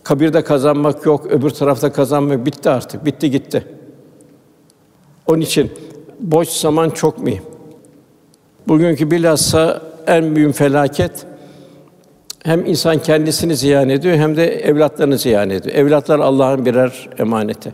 Kabirde 0.04 0.44
kazanmak 0.44 1.06
yok, 1.06 1.26
öbür 1.26 1.50
tarafta 1.50 1.92
kazanmak 1.92 2.46
bitti 2.46 2.70
artık, 2.70 3.06
bitti 3.06 3.32
gitti. 3.32 3.68
Onun 5.28 5.42
için 5.42 5.72
boş 6.20 6.50
zaman 6.50 6.90
çok 6.90 7.20
mühim. 7.20 7.44
Bugünkü 8.68 9.12
bilhassa 9.12 9.82
en 10.08 10.36
büyük 10.36 10.56
felaket 10.56 11.26
hem 12.44 12.66
insan 12.66 13.00
kendisini 13.00 13.56
ziyan 13.56 13.90
ediyor 13.90 14.18
hem 14.18 14.38
de 14.38 14.48
evlatlarını 14.48 15.18
ziyan 15.18 15.50
ediyor. 15.50 15.76
Evlatlar 15.76 16.20
Allah'ın 16.20 16.66
birer 16.66 17.10
emaneti. 17.18 17.74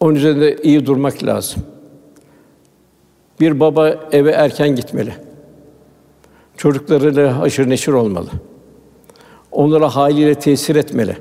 Onun 0.00 0.14
üzerinde 0.14 0.56
iyi 0.56 0.86
durmak 0.86 1.24
lazım. 1.24 1.62
Bir 3.40 3.60
baba 3.60 3.94
eve 4.12 4.30
erken 4.30 4.76
gitmeli. 4.76 5.14
Çocuklarıyla 6.56 7.38
haşır 7.38 7.70
neşir 7.70 7.92
olmalı. 7.92 8.28
Onlara 9.56 9.96
haliyle 9.96 10.34
tesir 10.34 10.76
etmeli. 10.76 11.16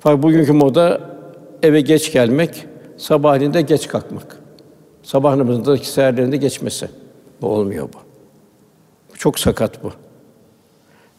Fakat 0.00 0.22
bugünkü 0.22 0.52
moda 0.52 1.00
eve 1.62 1.80
geç 1.80 2.12
gelmek, 2.12 2.66
sabahleyin 2.96 3.54
de 3.54 3.62
geç 3.62 3.88
kalkmak. 3.88 4.38
Sabah 5.02 5.36
namazındaki 5.36 5.88
seherlerinde 5.88 6.36
geçmesi. 6.36 6.88
Bu 7.42 7.46
olmuyor 7.46 7.88
bu. 7.92 7.98
Çok 9.18 9.38
sakat 9.38 9.84
bu. 9.84 9.92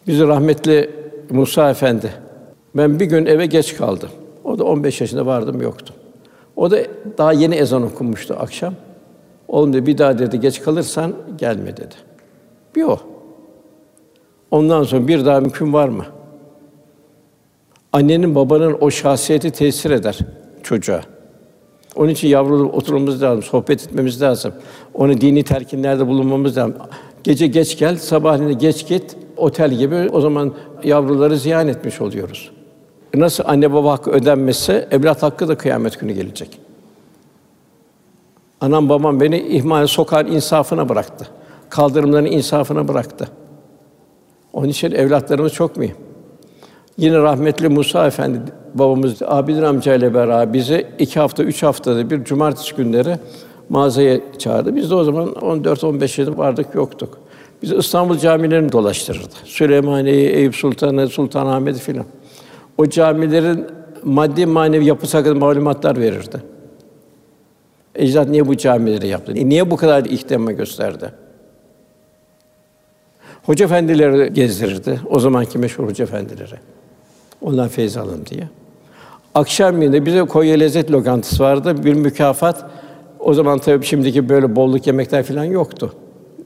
Bizi 0.08 0.28
rahmetli 0.28 0.90
Musa 1.30 1.70
Efendi, 1.70 2.14
ben 2.76 3.00
bir 3.00 3.06
gün 3.06 3.26
eve 3.26 3.46
geç 3.46 3.78
kaldım. 3.78 4.10
O 4.44 4.60
da 4.60 4.64
15 4.64 5.02
yaşında 5.02 5.26
vardım 5.26 5.62
yoktum. 5.62 5.96
O 6.56 6.72
da 6.72 6.78
daha 7.18 7.34
yeni 7.34 7.56
ezan 7.56 7.84
okunmuştu 7.84 8.36
akşam. 8.40 8.74
Oğlum 9.48 9.74
dedi 9.74 9.86
bir 9.86 9.98
daha 9.98 10.20
dedi 10.20 10.40
geç 10.40 10.62
kalırsan 10.62 11.14
gelme 11.38 11.78
dedi. 11.78 11.96
Bir 12.76 12.84
o. 12.84 13.15
Ondan 14.52 14.84
sonra 14.84 15.08
bir 15.08 15.26
daha 15.26 15.40
mümkün 15.40 15.74
var 15.74 15.90
mı? 15.90 16.06
Annenin 17.94 18.36
babanın 18.36 18.78
o 18.82 18.92
şahsiyeti 18.92 19.52
tesir 19.52 19.92
eder 19.92 20.20
çocuğa. 20.64 21.02
Onun 21.96 22.10
için 22.10 22.28
yavrulu 22.28 22.70
oturmamız 22.70 23.22
lazım, 23.22 23.44
sohbet 23.44 23.84
etmemiz 23.84 24.22
lazım. 24.22 24.54
Onu 24.94 25.22
dini 25.22 25.44
terkinlerde 25.44 26.08
bulunmamız 26.08 26.58
lazım. 26.58 26.76
Gece 27.24 27.48
geç 27.48 27.78
gel, 27.78 27.98
sabahleyin 27.98 28.60
geç 28.60 28.88
git. 28.88 29.18
Otel 29.38 29.72
gibi 29.72 30.10
o 30.12 30.22
zaman 30.22 30.54
yavruları 30.84 31.38
ziyan 31.38 31.68
etmiş 31.68 32.02
oluyoruz. 32.02 32.52
Nasıl 33.14 33.44
anne 33.48 33.74
baba 33.74 33.92
hakkı 33.92 34.12
ödenmezse 34.12 34.88
evlat 34.92 35.24
hakkı 35.24 35.48
da 35.48 35.58
kıyamet 35.58 36.00
günü 36.00 36.14
gelecek. 36.14 36.60
Anam 38.62 38.90
babam 38.90 39.20
beni 39.22 39.40
ihmal 39.40 39.88
sokar 39.88 40.26
insafına 40.26 40.90
bıraktı. 40.90 41.28
Kaldırımların 41.70 42.26
insafına 42.26 42.88
bıraktı. 42.88 43.28
Onun 44.56 44.70
için 44.70 44.92
evlatlarımız 44.92 45.54
çok 45.54 45.78
mühim. 45.78 45.96
Yine 46.98 47.18
rahmetli 47.18 47.70
Musa 47.70 48.08
Efendi 48.08 48.40
babamız 48.74 49.22
Abidin 49.22 49.64
amcayla 49.64 50.14
beraber 50.14 50.54
bizi 50.54 50.88
iki 51.00 51.20
hafta, 51.20 51.44
üç 51.44 51.64
haftada 51.64 52.10
bir 52.10 52.24
cumartesi 52.24 52.76
günleri 52.76 53.18
mağazaya 53.70 54.20
çağırdı. 54.38 54.76
Biz 54.76 54.90
de 54.92 54.96
o 54.96 55.04
zaman 55.04 55.28
14-15 55.28 56.22
yıl 56.22 56.38
vardık 56.38 56.76
yoktuk. 56.76 57.18
Bizi 57.62 57.76
İstanbul 57.76 58.18
camilerini 58.18 58.72
dolaştırırdı. 58.72 59.34
Süleymaniye'yi, 59.44 60.30
Eyüp 60.30 60.56
Sultan'ı, 60.56 61.08
Sultanahmet'i 61.08 61.80
filan. 61.80 62.06
O 62.78 62.90
camilerin 62.90 63.66
maddi 64.04 64.46
manevi 64.46 64.86
yapısı 64.86 65.18
hakkında 65.18 65.40
malumatlar 65.40 66.00
verirdi. 66.00 66.38
Ecdat 67.96 68.30
niye 68.30 68.48
bu 68.48 68.58
camileri 68.58 69.08
yaptı? 69.08 69.36
Niye 69.36 69.72
bu 69.72 69.76
kadar 69.76 70.06
ihtimam 70.06 70.56
gösterdi? 70.56 71.25
Hoca 73.46 73.66
efendileri 73.66 74.34
gezdirirdi. 74.34 75.00
O 75.10 75.20
zamanki 75.20 75.58
meşhur 75.58 75.88
hoca 75.88 76.04
efendileri. 76.04 76.56
Ondan 77.42 77.68
feyz 77.68 77.98
alın 77.98 78.26
diye. 78.30 78.50
Akşam 79.36 79.82
yine 79.82 80.06
bize 80.06 80.24
Konya 80.24 80.56
Lezzet 80.56 80.92
lokantası 80.92 81.44
vardı. 81.44 81.84
Bir 81.84 81.94
mükafat. 81.94 82.66
O 83.20 83.34
zaman 83.34 83.60
tabii 83.60 83.86
şimdiki 83.86 84.30
böyle 84.30 84.56
bolluk 84.56 84.88
yemekler 84.88 85.24
falan 85.24 85.44
yoktu. 85.44 85.94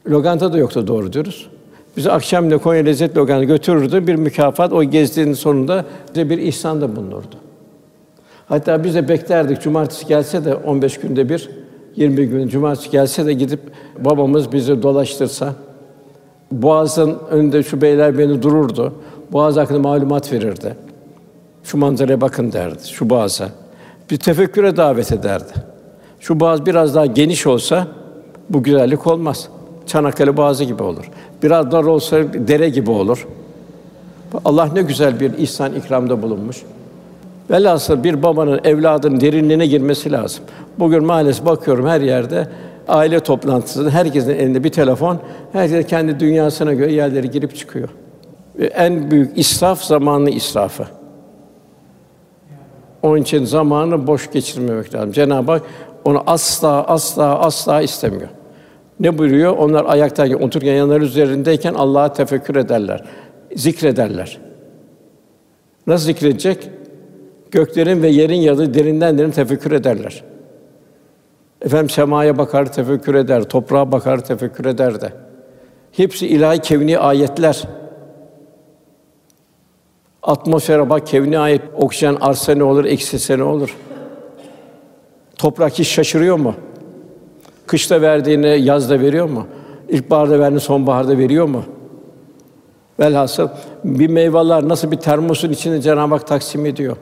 Lokanta 0.10 0.54
da 0.54 0.58
yoktu 0.58 0.88
doğru 0.88 1.14
diyoruz. 1.14 1.50
Bizi 1.98 2.12
akşam 2.12 2.46
yine 2.46 2.58
Konya 2.58 2.84
Lezzet 2.84 3.18
Lokantası 3.18 3.46
götürürdü. 3.46 4.08
Bir 4.08 4.16
mükafat 4.16 4.74
o 4.74 4.84
gezdiğinin 4.84 5.34
sonunda 5.34 5.86
bize 6.14 6.30
bir 6.30 6.38
ihsan 6.38 6.82
da 6.82 6.96
bulunurdu. 6.96 7.36
Hatta 8.48 8.84
biz 8.84 8.96
de 8.96 9.10
beklerdik 9.10 9.62
cumartesi 9.62 10.08
gelse 10.08 10.46
de 10.46 10.56
15 10.56 10.98
günde 10.98 11.30
bir 11.30 11.50
20 11.96 12.28
gün 12.28 12.48
cumartesi 12.48 12.92
gelse 12.92 13.26
de 13.26 13.34
gidip 13.34 13.60
babamız 14.00 14.52
bizi 14.52 14.84
dolaştırsa 14.84 15.56
Boğaz'ın 16.52 17.18
önünde 17.32 17.64
şu 17.64 17.82
beyler 17.82 18.18
beni 18.18 18.42
dururdu. 18.42 18.94
Boğaz 19.32 19.58
hakkında 19.58 19.80
malumat 19.80 20.34
verirdi. 20.34 20.76
Şu 21.64 21.78
manzaraya 21.78 22.22
bakın 22.22 22.52
derdi, 22.52 22.88
şu 22.88 23.10
boğaza. 23.10 23.50
Bir 24.12 24.18
tefekküre 24.18 24.78
davet 24.78 25.12
ederdi. 25.12 25.54
Şu 26.20 26.40
boğaz 26.40 26.66
biraz 26.66 26.96
daha 26.96 27.06
geniş 27.06 27.48
olsa 27.48 27.88
bu 28.50 28.64
güzellik 28.64 29.08
olmaz. 29.08 29.50
Çanakkale 29.88 30.38
Boğazı 30.38 30.64
gibi 30.64 30.84
olur. 30.84 31.10
Biraz 31.44 31.72
dar 31.72 31.84
olsa 31.84 32.18
dere 32.34 32.70
gibi 32.70 32.92
olur. 32.92 33.28
Allah 34.46 34.70
ne 34.74 34.82
güzel 34.82 35.20
bir 35.20 35.38
ihsan 35.38 35.74
ikramda 35.74 36.22
bulunmuş. 36.22 36.58
Velhasıl 37.52 38.04
bir 38.04 38.24
babanın 38.24 38.60
evladının 38.64 39.22
derinliğine 39.22 39.68
girmesi 39.68 40.12
lazım. 40.12 40.44
Bugün 40.80 41.04
maalesef 41.04 41.46
bakıyorum 41.46 41.88
her 41.88 42.02
yerde 42.02 42.48
aile 42.88 43.20
toplantısında 43.20 43.90
herkesin 43.90 44.30
elinde 44.30 44.64
bir 44.64 44.70
telefon, 44.70 45.20
herkes 45.52 45.88
kendi 45.88 46.20
dünyasına 46.20 46.74
göre 46.74 46.94
yerlere 46.94 47.28
girip 47.28 47.56
çıkıyor. 47.56 47.90
En 48.60 49.12
büyük 49.12 49.38
israf 49.38 49.82
zamanı 49.84 50.30
israfı. 50.30 50.86
Onun 53.04 53.22
için 53.22 53.46
zamanı 53.46 54.08
boş 54.08 54.32
geçirmemek 54.32 54.94
lazım. 54.94 55.12
Cenab-ı 55.12 55.52
Hak 55.52 55.62
onu 56.06 56.24
asla 56.28 56.84
asla 56.84 57.40
asla 57.40 57.82
istemiyor. 57.82 58.30
Ne 59.00 59.18
buyuruyor? 59.18 59.58
Onlar 59.58 59.86
ayaktayken, 59.86 60.38
otururken 60.38 60.74
yanları 60.74 61.04
üzerindeyken 61.04 61.74
Allah'a 61.74 62.14
tefekkür 62.14 62.56
ederler, 62.56 63.04
zikrederler. 63.56 64.38
Nasıl 65.88 66.06
zikredecek? 66.06 66.70
Göklerin 67.52 68.02
ve 68.02 68.08
yerin 68.08 68.42
yadı 68.42 68.74
derinden 68.74 69.18
derin 69.18 69.32
tefekkür 69.32 69.72
ederler. 69.72 70.24
Efendim 71.62 71.90
semaya 71.90 72.38
bakar, 72.38 72.74
tefekkür 72.74 73.16
eder, 73.16 73.44
toprağa 73.44 73.92
bakar, 73.92 74.24
tefekkür 74.24 74.66
eder 74.66 75.02
de. 75.02 75.14
Hepsi 75.92 76.28
ilahi 76.28 76.60
kevni 76.60 77.00
ayetler. 77.00 77.64
Atmosfere 80.24 80.90
bak, 80.90 81.08
kevni 81.08 81.40
ayet, 81.40 81.62
oksijen 81.78 82.18
artsa 82.22 82.56
ne 82.56 82.64
olur, 82.64 82.86
eksilse 82.86 83.38
ne 83.38 83.44
olur? 83.44 83.76
Toprak 85.38 85.80
hiç 85.80 85.88
şaşırıyor 85.88 86.38
mu? 86.38 86.56
Kışta 87.68 88.02
verdiğini 88.02 88.62
yazda 88.62 89.00
veriyor 89.00 89.30
mu? 89.30 89.48
İlkbaharda 89.90 90.40
verdiğini 90.40 90.60
sonbaharda 90.60 91.18
veriyor 91.18 91.46
mu? 91.46 91.64
Velhasıl 93.00 93.48
bir 93.84 94.10
meyveler 94.10 94.68
nasıl 94.68 94.92
bir 94.92 94.98
termosun 94.98 95.50
içinde 95.50 95.82
Cenab-ı 95.82 96.14
Hak 96.14 96.28
taksim 96.28 96.66
ediyor. 96.66 96.98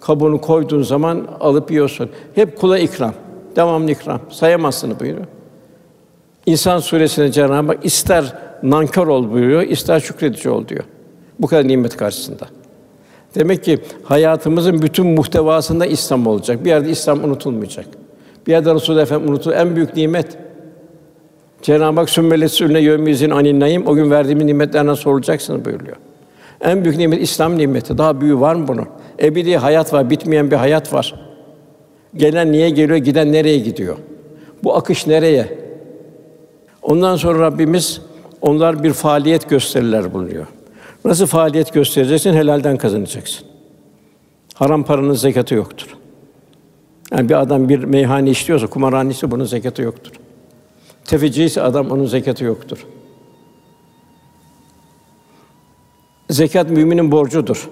Kabuğunu 0.00 0.40
koyduğun 0.40 0.82
zaman 0.82 1.26
alıp 1.40 1.70
yiyorsun. 1.70 2.10
Hep 2.34 2.58
kula 2.58 2.78
ikram. 2.78 3.14
Devamlı 3.56 3.90
ikram. 3.90 4.20
Sayamazsın 4.30 5.00
buyuruyor. 5.00 5.26
İnsan 6.46 6.78
suresinde 6.78 7.32
Cenab-ı 7.32 7.66
Hak 7.66 7.84
ister 7.84 8.34
nankör 8.62 9.06
ol 9.06 9.32
buyuruyor, 9.32 9.62
ister 9.62 10.00
şükredici 10.00 10.50
ol 10.50 10.68
diyor. 10.68 10.84
Bu 11.38 11.46
kadar 11.46 11.68
nimet 11.68 11.96
karşısında. 11.96 12.46
Demek 13.34 13.64
ki 13.64 13.78
hayatımızın 14.04 14.82
bütün 14.82 15.06
muhtevasında 15.06 15.86
İslam 15.86 16.26
olacak. 16.26 16.64
Bir 16.64 16.70
yerde 16.70 16.90
İslam 16.90 17.24
unutulmayacak. 17.24 17.86
Bir 18.46 18.52
yerde 18.52 18.74
Resul 18.74 18.98
Efendimiz 18.98 19.30
unutul 19.30 19.52
en 19.52 19.76
büyük 19.76 19.96
nimet. 19.96 20.38
Cenab-ı 21.62 22.00
Hak 22.00 22.10
sümmelet 22.10 22.52
sürne 22.52 22.80
yevmizin 22.80 23.30
anin 23.30 23.60
naim 23.60 23.86
o 23.86 23.94
gün 23.94 24.10
verdiğim 24.10 24.46
nimetlerden 24.46 24.94
sorulacaksınız 24.94 25.64
buyuruyor. 25.64 25.96
En 26.60 26.84
büyük 26.84 26.96
nimet 26.96 27.22
İslam 27.22 27.58
nimeti. 27.58 27.98
Daha 27.98 28.20
büyüğü 28.20 28.40
var 28.40 28.54
mı 28.54 28.68
bunun? 28.68 28.86
Ebedi 29.22 29.56
hayat 29.56 29.92
var, 29.92 30.10
bitmeyen 30.10 30.50
bir 30.50 30.56
hayat 30.56 30.92
var. 30.92 31.25
Gelen 32.16 32.52
niye 32.52 32.70
geliyor, 32.70 32.98
giden 32.98 33.32
nereye 33.32 33.58
gidiyor? 33.58 33.96
Bu 34.64 34.76
akış 34.76 35.06
nereye? 35.06 35.58
Ondan 36.82 37.16
sonra 37.16 37.40
Rabbimiz 37.40 38.00
onlar 38.40 38.82
bir 38.82 38.92
faaliyet 38.92 39.48
gösterirler 39.48 40.14
bulunuyor. 40.14 40.46
Nasıl 41.04 41.26
faaliyet 41.26 41.72
göstereceksin? 41.72 42.34
Helalden 42.34 42.76
kazanacaksın. 42.76 43.46
Haram 44.54 44.84
paranın 44.84 45.12
zekatı 45.12 45.54
yoktur. 45.54 45.96
Yani 47.12 47.28
bir 47.28 47.40
adam 47.40 47.68
bir 47.68 47.84
meyhane 47.84 48.30
işliyorsa, 48.30 48.66
kumarhanesi 48.66 49.30
bunun 49.30 49.44
zekatı 49.44 49.82
yoktur. 49.82 50.12
Tefeci 51.04 51.44
ise 51.44 51.62
adam 51.62 51.90
onun 51.90 52.06
zekatı 52.06 52.44
yoktur. 52.44 52.86
Zekat 56.30 56.70
müminin 56.70 57.12
borcudur. 57.12 57.70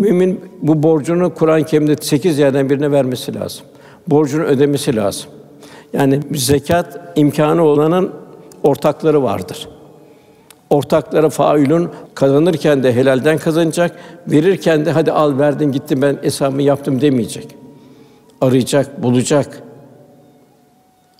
Mümin 0.00 0.40
bu 0.62 0.82
borcunu 0.82 1.34
Kur'an-ı 1.34 1.64
Kerim'de 1.64 1.96
sekiz 1.96 2.38
yerden 2.38 2.70
birine 2.70 2.92
vermesi 2.92 3.34
lazım. 3.34 3.62
Borcunu 4.06 4.42
ödemesi 4.42 4.96
lazım. 4.96 5.30
Yani 5.92 6.20
zekat 6.34 6.98
imkanı 7.16 7.64
olanın 7.64 8.10
ortakları 8.62 9.22
vardır. 9.22 9.68
Ortakları 10.70 11.30
failun 11.30 11.90
kazanırken 12.14 12.82
de 12.82 12.94
helalden 12.94 13.38
kazanacak, 13.38 13.96
verirken 14.26 14.86
de 14.86 14.90
hadi 14.90 15.12
al 15.12 15.38
verdim 15.38 15.72
gittim 15.72 16.02
ben 16.02 16.18
hesabımı 16.22 16.62
yaptım 16.62 17.00
demeyecek. 17.00 17.56
Arayacak, 18.40 19.02
bulacak. 19.02 19.62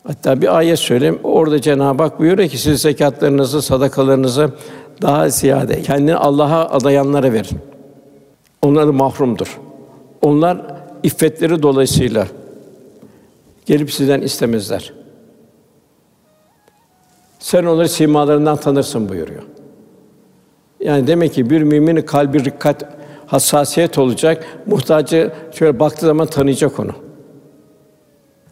Hatta 0.07 0.43
bir 0.43 0.57
ayet 0.57 0.79
söyleyeyim. 0.79 1.19
Orada 1.23 1.61
Cenab-ı 1.61 2.03
Hak 2.03 2.19
buyuruyor 2.19 2.49
ki 2.49 2.59
siz 2.59 2.83
zekatlarınızı, 2.83 3.62
sadakalarınızı 3.62 4.51
daha 5.03 5.29
ziyade 5.29 5.83
kendini 5.83 6.16
Allah'a 6.16 6.71
adayanlara 6.71 7.33
verin. 7.33 7.70
Onlar 8.62 8.87
da 8.87 8.92
mahrumdur. 8.92 9.61
Onlar 10.23 10.66
iffetleri 11.03 11.62
dolayısıyla 11.62 12.27
gelip 13.66 13.92
sizden 13.92 14.20
istemezler. 14.20 14.92
Sen 17.38 17.64
onları 17.64 17.88
simalarından 17.88 18.57
tanırsın 18.57 19.09
buyuruyor. 19.09 19.42
Yani 20.81 21.07
demek 21.07 21.35
ki 21.35 21.51
bir 21.51 21.62
müminin 21.62 22.03
kalbi 22.03 22.44
rikkat, 22.44 22.85
hassasiyet 23.27 23.99
olacak. 23.99 24.46
Muhtacı 24.66 25.33
şöyle 25.53 25.79
baktığı 25.79 26.07
zaman 26.07 26.27
tanıyacak 26.27 26.81
onu. 26.81 26.92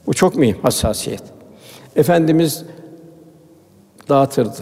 Bu 0.07 0.15
çok 0.15 0.37
mühim 0.37 0.57
hassasiyet. 0.63 1.23
Efendimiz 1.97 2.65
dağıtırdı. 4.09 4.61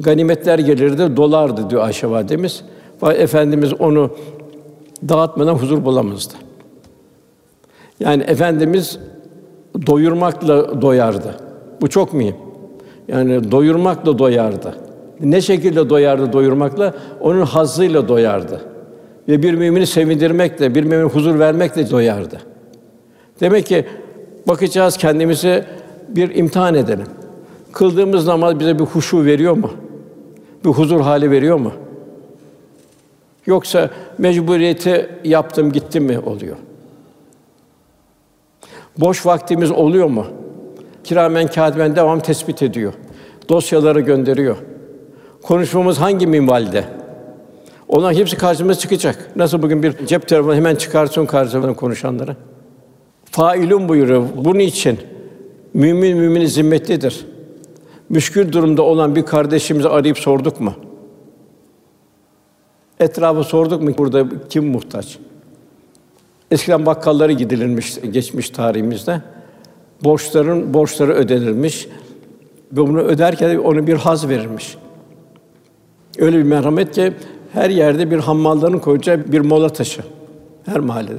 Ganimetler 0.00 0.58
gelirdi, 0.58 1.16
dolardı 1.16 1.70
diyor 1.70 1.82
Ayşe 1.82 2.10
validemiz. 2.10 2.64
Efendimiz 3.02 3.72
onu 3.72 4.10
dağıtmadan 5.08 5.54
huzur 5.54 5.84
bulamazdı. 5.84 6.34
Yani 8.00 8.22
efendimiz 8.22 8.98
doyurmakla 9.86 10.82
doyardı. 10.82 11.34
Bu 11.80 11.88
çok 11.88 12.12
mühim. 12.12 12.36
Yani 13.08 13.50
doyurmakla 13.50 14.18
doyardı. 14.18 14.74
Ne 15.20 15.40
şekilde 15.40 15.90
doyardı 15.90 16.32
doyurmakla? 16.32 16.94
Onun 17.20 17.42
hazzıyla 17.42 18.08
doyardı. 18.08 18.60
Ve 19.28 19.42
bir 19.42 19.54
mümini 19.54 19.86
sevindirmekle, 19.86 20.74
bir 20.74 20.84
mümine 20.84 21.08
huzur 21.08 21.38
vermekle 21.38 21.90
doyardı. 21.90 22.40
Demek 23.40 23.66
ki 23.66 23.84
bakacağız 24.48 24.96
kendimizi 24.96 25.64
bir 26.08 26.34
imtihan 26.34 26.74
edelim. 26.74 27.06
Kıldığımız 27.72 28.26
namaz 28.26 28.60
bize 28.60 28.78
bir 28.78 28.84
huşu 28.84 29.24
veriyor 29.24 29.56
mu? 29.56 29.70
Bir 30.64 30.70
huzur 30.70 31.00
hali 31.00 31.30
veriyor 31.30 31.58
mu? 31.58 31.72
Yoksa 33.46 33.90
mecburiyeti 34.18 35.10
yaptım 35.24 35.72
gittim 35.72 36.04
mi 36.04 36.18
oluyor? 36.18 36.56
Boş 38.98 39.26
vaktimiz 39.26 39.70
oluyor 39.70 40.06
mu? 40.06 40.26
Kiramen 41.04 41.46
kâdiben 41.46 41.96
devam 41.96 42.20
tespit 42.20 42.62
ediyor. 42.62 42.92
Dosyaları 43.48 44.00
gönderiyor. 44.00 44.56
Konuşmamız 45.42 45.98
hangi 45.98 46.26
minvalde? 46.26 46.84
Onların 47.88 48.18
hepsi 48.18 48.36
karşımıza 48.36 48.78
çıkacak. 48.80 49.30
Nasıl 49.36 49.62
bugün 49.62 49.82
bir 49.82 50.06
cep 50.06 50.28
telefonu 50.28 50.54
hemen 50.54 50.74
çıkarsın 50.74 51.26
karşımıza 51.26 51.72
konuşanları. 51.72 52.36
Failun 53.24 53.88
buyuruyor. 53.88 54.24
Bunun 54.36 54.58
için 54.58 54.98
mümin 55.74 56.18
müminin 56.18 56.46
zimmetlidir. 56.46 57.26
Müşkül 58.08 58.52
durumda 58.52 58.82
olan 58.82 59.16
bir 59.16 59.22
kardeşimizi 59.22 59.88
arayıp 59.88 60.18
sorduk 60.18 60.60
mu? 60.60 60.74
Etrafı 63.00 63.44
sorduk 63.44 63.82
mu 63.82 63.90
burada 63.98 64.26
kim 64.48 64.66
muhtaç? 64.66 65.18
Eskiden 66.50 66.86
bakkallara 66.86 67.32
gidilirmiş 67.32 67.94
geçmiş 68.10 68.50
tarihimizde. 68.50 69.20
Borçların 70.04 70.74
borçları 70.74 71.12
ödenirmiş. 71.12 71.88
Ve 72.72 72.76
bunu 72.76 73.00
öderken 73.00 73.56
onu 73.56 73.86
bir 73.86 73.94
haz 73.94 74.28
verirmiş. 74.28 74.76
Öyle 76.18 76.38
bir 76.38 76.42
merhamet 76.42 76.94
ki 76.94 77.12
her 77.52 77.70
yerde 77.70 78.10
bir 78.10 78.18
hammalların 78.18 78.78
koyacağı 78.78 79.32
bir 79.32 79.40
mola 79.40 79.68
taşı. 79.68 80.02
Her 80.66 80.80
mahallede. 80.80 81.18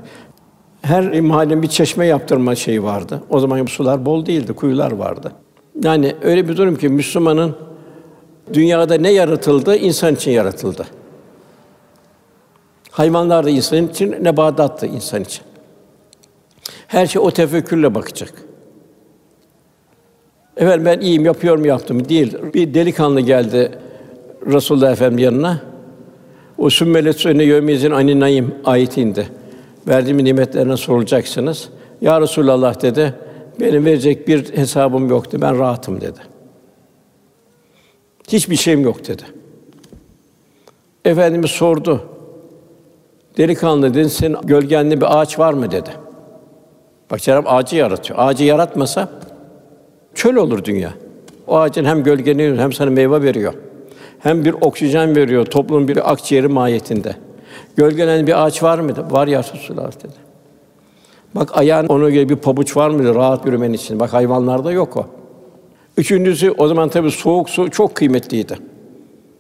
Her 0.82 1.22
mahallenin 1.22 1.64
bir 1.64 1.68
çeşme 1.68 2.06
yaptırma 2.06 2.56
şeyi 2.56 2.84
vardı. 2.84 3.24
O 3.30 3.40
zaman 3.40 3.66
sular 3.66 4.06
bol 4.06 4.26
değildi, 4.26 4.54
kuyular 4.54 4.92
vardı. 4.92 5.32
Yani 5.84 6.16
öyle 6.22 6.50
bir 6.50 6.58
durum 6.58 6.76
ki 6.76 6.90
Müslümanın 6.90 7.56
dünyada 8.54 8.96
ne 8.96 9.12
yaratıldı? 9.12 9.76
İnsan 9.76 10.16
için 10.16 10.32
yaratıldı. 10.32 10.86
Hayvanlar 12.96 13.46
da 13.46 13.50
insan 13.50 13.88
için, 13.88 14.16
nebatat 14.24 14.82
da 14.82 14.86
insan 14.86 15.22
için. 15.22 15.44
Her 16.88 17.08
şey 17.08 17.22
o 17.22 17.32
tefekkürle 17.32 17.96
bakacak. 17.96 18.34
Evet 20.58 20.80
ben 20.86 21.00
iyiyim, 21.00 21.26
yapıyorum, 21.26 21.66
yaptım 21.66 22.10
değil. 22.10 22.38
Bir 22.54 22.74
delikanlı 22.74 23.22
geldi 23.22 23.80
Resulullah 24.46 24.92
Efendimiz 24.92 25.24
yanına. 25.24 25.62
O 26.58 26.70
sümmelet 26.70 27.16
suyunu 27.16 27.44
yömizin 27.44 27.92
anin 27.92 28.20
naim 28.20 28.56
ayeti 28.66 29.02
indi. 29.02 29.28
Verdiğim 29.88 30.24
nimetlerine 30.24 30.78
sorulacaksınız. 30.78 31.70
Ya 32.02 32.22
Resulallah 32.22 32.82
dedi. 32.82 33.14
Benim 33.60 33.86
verecek 33.86 34.28
bir 34.28 34.58
hesabım 34.58 35.10
yoktu. 35.10 35.38
Ben 35.42 35.60
rahatım 35.60 36.02
dedi. 36.02 36.20
Hiçbir 38.28 38.56
şeyim 38.56 38.82
yok 38.82 39.08
dedi. 39.08 39.24
Efendimiz 41.06 41.52
sordu. 41.52 42.15
Delikanlı 43.38 43.94
dedi, 43.94 44.10
senin 44.10 44.38
gölgende 44.44 45.02
bir 45.02 45.20
ağaç 45.20 45.40
var 45.40 45.54
mı 45.54 45.72
dedi. 45.72 45.90
Bak 47.12 47.22
Cenab-ı 47.22 47.50
ağacı 47.50 47.76
yaratıyor. 47.76 48.20
Ağacı 48.20 48.44
yaratmasa 48.44 49.10
çöl 50.16 50.36
olur 50.36 50.64
dünya. 50.64 50.94
O 51.48 51.58
ağacın 51.58 51.86
hem 51.86 52.04
gölgeni 52.04 52.62
hem 52.62 52.74
sana 52.74 52.90
meyve 52.90 53.22
veriyor. 53.22 53.54
Hem 54.20 54.46
bir 54.46 54.56
oksijen 54.62 55.16
veriyor 55.16 55.46
toplumun 55.46 55.88
bir 55.88 56.12
akciğeri 56.12 56.48
mahiyetinde. 56.48 57.16
Gölgelen 57.76 58.28
bir 58.28 58.46
ağaç 58.46 58.64
var 58.64 58.80
mıydı? 58.80 59.06
Var 59.12 59.28
ya 59.28 59.40
Resulullah 59.40 59.92
dedi. 59.92 60.14
Bak 61.36 61.58
ayağın 61.58 61.88
ona 61.88 62.10
göre 62.10 62.30
bir 62.30 62.36
pabuç 62.36 62.78
var 62.78 62.90
mıydı 62.90 63.16
rahat 63.16 63.46
yürümen 63.46 63.74
için? 63.74 64.00
Bak 64.00 64.14
hayvanlarda 64.14 64.72
yok 64.72 64.98
o. 64.98 65.06
Üçüncüsü 65.98 66.52
o 66.52 66.68
zaman 66.68 66.90
tabii 66.90 67.12
soğuk 67.12 67.50
su 67.50 67.70
çok 67.72 67.96
kıymetliydi. 67.96 68.58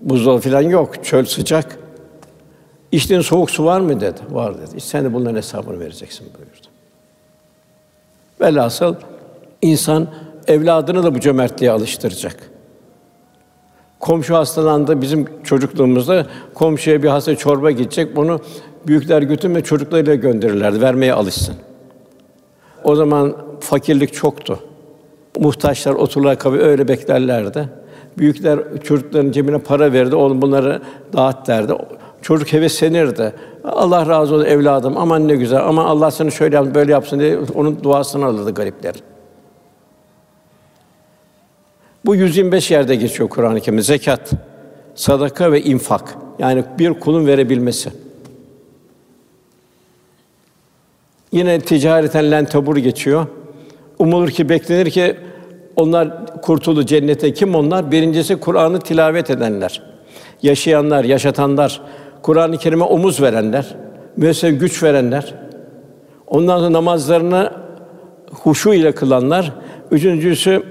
Buzdolabı 0.01 0.41
falan 0.41 0.61
yok, 0.61 1.03
çöl 1.03 1.25
sıcak. 1.25 1.84
İçtiğin 2.95 3.21
soğuk 3.21 3.51
su 3.51 3.65
var 3.65 3.79
mı 3.79 4.01
dedi. 4.01 4.19
Var 4.29 4.57
dedi. 4.57 4.77
İşte 4.77 4.89
sen 4.89 5.05
de 5.05 5.13
bunların 5.13 5.35
hesabını 5.35 5.79
vereceksin 5.79 6.27
buyurdu. 6.37 6.67
Velhasıl 8.41 8.95
insan 9.61 10.07
evladını 10.47 11.03
da 11.03 11.15
bu 11.15 11.19
cömertliğe 11.19 11.71
alıştıracak. 11.71 12.35
Komşu 13.99 14.35
hastalandı 14.35 15.01
bizim 15.01 15.43
çocukluğumuzda 15.43 16.25
komşuya 16.53 17.03
bir 17.03 17.07
hasta 17.07 17.35
çorba 17.35 17.71
gidecek 17.71 18.15
bunu 18.15 18.39
büyükler 18.87 19.21
götürme 19.21 19.63
çocuklarıyla 19.63 20.15
gönderirlerdi 20.15 20.81
vermeye 20.81 21.13
alışsın. 21.13 21.55
O 22.83 22.95
zaman 22.95 23.37
fakirlik 23.59 24.13
çoktu. 24.13 24.59
Muhtaçlar 25.39 25.93
otururlar 25.93 26.39
kabı 26.39 26.57
öyle 26.57 26.87
beklerlerdi. 26.87 27.69
Büyükler 28.17 28.59
çocukların 28.83 29.31
cebine 29.31 29.57
para 29.57 29.93
verdi, 29.93 30.15
oğlum 30.15 30.41
bunları 30.41 30.81
dağıt 31.13 31.47
derdi. 31.47 31.73
Çocuk 32.25 32.53
heveslenirdi. 32.53 33.33
Allah 33.63 34.07
razı 34.07 34.35
olsun 34.35 34.45
evladım, 34.45 34.97
aman 34.97 35.27
ne 35.27 35.35
güzel, 35.35 35.67
ama 35.67 35.85
Allah 35.85 36.11
seni 36.11 36.31
şöyle 36.31 36.55
yapsın, 36.55 36.75
böyle 36.75 36.91
yapsın 36.91 37.19
diye 37.19 37.39
onun 37.55 37.83
duasını 37.83 38.25
alırdı 38.25 38.53
garipler. 38.53 38.95
Bu 42.05 42.15
125 42.15 42.71
yerde 42.71 42.95
geçiyor 42.95 43.29
Kur'an-ı 43.29 43.61
Kerim'de. 43.61 43.81
Zekat, 43.81 44.31
sadaka 44.95 45.51
ve 45.51 45.61
infak. 45.61 46.17
Yani 46.39 46.63
bir 46.79 46.93
kulun 46.93 47.27
verebilmesi. 47.27 47.91
Yine 51.31 51.59
ticareten 51.59 52.31
len 52.31 52.45
tabur 52.45 52.77
geçiyor. 52.77 53.27
Umulur 53.99 54.29
ki 54.29 54.49
beklenir 54.49 54.91
ki 54.91 55.17
onlar 55.75 56.25
kurtulu 56.41 56.85
cennete 56.85 57.33
kim 57.33 57.55
onlar? 57.55 57.91
Birincisi 57.91 58.39
Kur'an'ı 58.39 58.79
tilavet 58.79 59.29
edenler. 59.29 59.81
Yaşayanlar, 60.41 61.03
yaşatanlar, 61.03 61.81
Kur'an-ı 62.25 62.57
Kerim'e 62.57 62.83
omuz 62.83 63.21
verenler, 63.21 63.75
müessese 64.17 64.51
güç 64.51 64.83
verenler. 64.83 65.33
Ondan 66.27 66.57
sonra 66.57 66.73
namazlarını 66.73 67.51
huşu 68.31 68.73
ile 68.73 68.91
kılanlar. 68.91 69.53
Üçüncüsü 69.91 70.63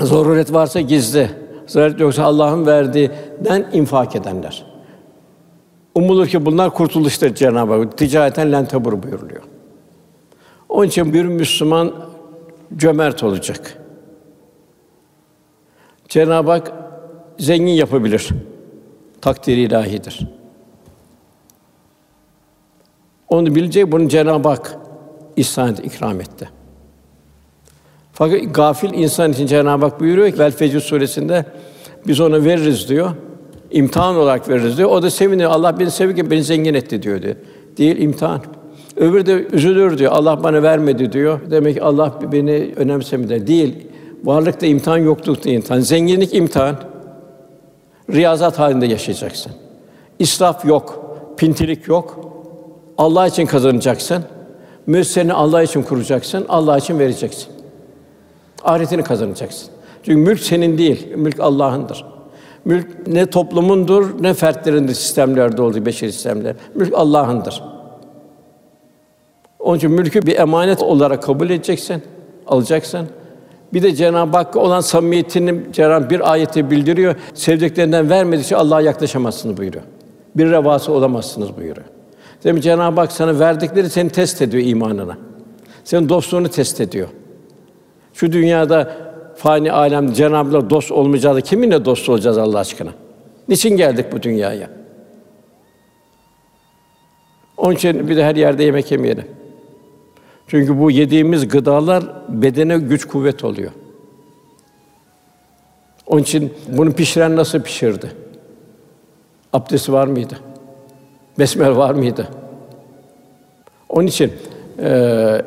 zaruret 0.00 0.52
varsa 0.52 0.80
gizli, 0.80 1.30
zaruret 1.66 2.00
yoksa 2.00 2.24
Allah'ın 2.24 2.66
verdiğinden 2.66 3.66
infak 3.72 4.16
edenler. 4.16 4.66
Umulur 5.94 6.26
ki 6.26 6.46
bunlar 6.46 6.74
kurtuluştur 6.74 7.34
Cenab-ı 7.34 7.72
Hak. 7.72 7.98
Ticareten 7.98 8.52
len 8.52 8.66
tabur 8.66 9.02
buyuruluyor. 9.02 9.42
Onun 10.68 10.86
için 10.86 11.12
bir 11.12 11.24
Müslüman 11.24 11.92
cömert 12.76 13.22
olacak. 13.22 13.78
Cenab-ı 16.08 16.50
Hak 16.50 16.72
zengin 17.38 17.72
yapabilir. 17.72 18.28
Takdiri 19.20 19.60
ilahidir. 19.60 20.26
Onu 23.28 23.54
bilecek, 23.54 23.92
bunu 23.92 24.08
Cenab-ı 24.08 24.48
Hak 24.48 24.76
ihsan 25.36 25.72
etti, 25.72 25.82
ikram 25.82 26.20
etti. 26.20 26.48
Fakat 28.12 28.54
gafil 28.54 28.92
insan 28.92 29.32
için 29.32 29.46
Cenab-ı 29.46 29.84
Hak 29.84 30.00
buyuruyor 30.00 30.30
ki 30.30 30.38
Fecr 30.50 30.80
suresinde 30.80 31.44
biz 32.06 32.20
onu 32.20 32.44
veririz 32.44 32.88
diyor. 32.88 33.10
İmtihan 33.70 34.16
olarak 34.16 34.48
veririz 34.48 34.78
diyor. 34.78 34.90
O 34.90 35.02
da 35.02 35.10
seviniyor. 35.10 35.50
Allah 35.50 35.78
beni 35.78 36.14
ki 36.14 36.30
beni 36.30 36.42
zengin 36.42 36.74
etti 36.74 37.02
diyor 37.02 37.22
diyor. 37.22 37.34
Değil 37.78 37.98
imtihan. 37.98 38.40
Öbürü 38.96 39.26
de 39.26 39.46
üzülür 39.52 39.98
diyor. 39.98 40.12
Allah 40.12 40.44
bana 40.44 40.62
vermedi 40.62 41.12
diyor. 41.12 41.40
Demek 41.50 41.74
ki 41.74 41.82
Allah 41.82 42.18
beni 42.32 42.72
önemsemedi. 42.76 43.46
Değil. 43.46 43.74
Varlıkta 44.24 44.66
imtihan, 44.66 44.98
yoklukta 44.98 45.50
imtihan. 45.50 45.80
Zenginlik 45.80 46.34
imtihan. 46.34 46.76
Riyazat 48.12 48.58
halinde 48.58 48.86
yaşayacaksın. 48.86 49.52
İsraf 50.18 50.64
yok, 50.64 51.16
pintilik 51.36 51.88
yok. 51.88 52.20
Allah 52.98 53.26
için 53.26 53.46
kazanacaksın. 53.46 54.24
Müesseseni 54.86 55.32
Allah 55.32 55.62
için 55.62 55.82
kuracaksın, 55.82 56.46
Allah 56.48 56.78
için 56.78 56.98
vereceksin. 56.98 57.48
Ahiretini 58.64 59.02
kazanacaksın. 59.02 59.68
Çünkü 60.02 60.18
mülk 60.18 60.40
senin 60.40 60.78
değil, 60.78 61.16
mülk 61.16 61.40
Allah'ındır. 61.40 62.04
Mülk 62.64 63.06
ne 63.06 63.26
toplumundur, 63.26 64.22
ne 64.22 64.34
fertlerindir 64.34 64.94
sistemlerde 64.94 65.62
olduğu 65.62 65.86
beşeri 65.86 66.12
sistemler. 66.12 66.54
Mülk 66.74 66.94
Allah'ındır. 66.94 67.62
Onun 69.58 69.76
için 69.76 69.90
mülkü 69.90 70.22
bir 70.22 70.36
emanet 70.36 70.82
olarak 70.82 71.22
kabul 71.22 71.50
edeceksin, 71.50 72.02
alacaksın. 72.46 73.08
Bir 73.72 73.82
de 73.82 73.94
Cenab-ı 73.94 74.36
Hakk'a 74.36 74.60
olan 74.60 74.80
samimiyetini 74.80 75.72
Cenab-ı 75.72 76.10
bir 76.10 76.32
ayette 76.32 76.70
bildiriyor. 76.70 77.14
Sevdiklerinden 77.34 78.10
vermedikçe 78.10 78.56
Allah'a 78.56 78.80
yaklaşamazsınız 78.80 79.56
buyuruyor. 79.56 79.84
Bir 80.36 80.50
revası 80.50 80.92
olamazsınız 80.92 81.56
buyuruyor. 81.56 81.86
Demek 82.44 82.62
Cenab-ı 82.62 83.00
Hak 83.00 83.12
sana 83.12 83.38
verdikleri 83.38 83.90
seni 83.90 84.10
test 84.10 84.42
ediyor 84.42 84.64
imanına. 84.66 85.18
Senin 85.84 86.08
dostluğunu 86.08 86.48
test 86.48 86.80
ediyor. 86.80 87.08
Şu 88.14 88.32
dünyada 88.32 88.96
fani 89.36 89.72
alem 89.72 90.12
Cenab-ı 90.12 90.70
dost 90.70 90.92
olmayacağız. 90.92 91.42
Kiminle 91.42 91.84
dost 91.84 92.08
olacağız 92.08 92.38
Allah 92.38 92.58
aşkına? 92.58 92.90
Niçin 93.48 93.76
geldik 93.76 94.06
bu 94.12 94.22
dünyaya? 94.22 94.70
Onun 97.56 97.74
için 97.74 98.08
bir 98.08 98.16
de 98.16 98.24
her 98.24 98.36
yerde 98.36 98.64
yemek 98.64 98.90
yemeyelim. 98.90 99.24
Çünkü 100.48 100.78
bu 100.78 100.90
yediğimiz 100.90 101.48
gıdalar 101.48 102.04
bedene 102.28 102.78
güç 102.78 103.04
kuvvet 103.04 103.44
oluyor. 103.44 103.70
Onun 106.06 106.22
için 106.22 106.52
bunu 106.68 106.92
pişiren 106.92 107.36
nasıl 107.36 107.60
pişirdi? 107.60 108.12
Abdesti 109.52 109.92
var 109.92 110.06
mıydı? 110.06 110.38
Besmele 111.38 111.76
var 111.76 111.94
mıydı? 111.94 112.28
Onun 113.88 114.06
için 114.06 114.32
e, 114.78 114.88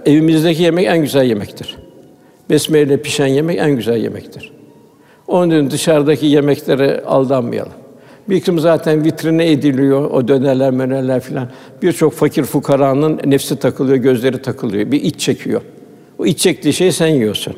evimizdeki 0.06 0.64
yemek 0.64 0.88
en 0.88 1.02
güzel 1.02 1.26
yemektir. 1.26 1.78
Besmele 2.50 3.02
pişen 3.02 3.28
yemek 3.28 3.60
en 3.60 3.72
güzel 3.72 3.98
yemektir. 3.98 4.52
Onun 5.28 5.50
için 5.50 5.72
dışarıdaki 5.72 6.26
yemeklere 6.26 7.04
aldanmayalım. 7.06 7.81
Bir 8.32 8.40
kısmı 8.40 8.62
zaten 8.62 9.04
vitrine 9.04 9.52
ediliyor, 9.52 10.12
o 10.12 10.28
dönerler, 10.28 10.72
mönerler 10.72 11.20
filan. 11.20 11.48
Birçok 11.82 12.14
fakir 12.14 12.44
fukaranın 12.44 13.20
nefsi 13.26 13.60
takılıyor, 13.60 13.98
gözleri 13.98 14.42
takılıyor, 14.42 14.92
bir 14.92 15.02
iç 15.02 15.20
çekiyor. 15.20 15.62
O 16.20 16.26
iç 16.26 16.40
çektiği 16.40 16.74
şeyi 16.74 16.92
sen 16.92 17.08
yiyorsun. 17.08 17.56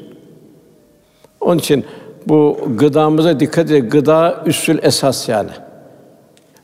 Onun 1.41 1.57
için 1.57 1.85
bu 2.27 2.57
gıdamıza 2.77 3.39
dikkat 3.39 3.71
edin. 3.71 3.89
Gıda 3.89 4.43
üssül 4.45 4.79
esas 4.83 5.29
yani. 5.29 5.49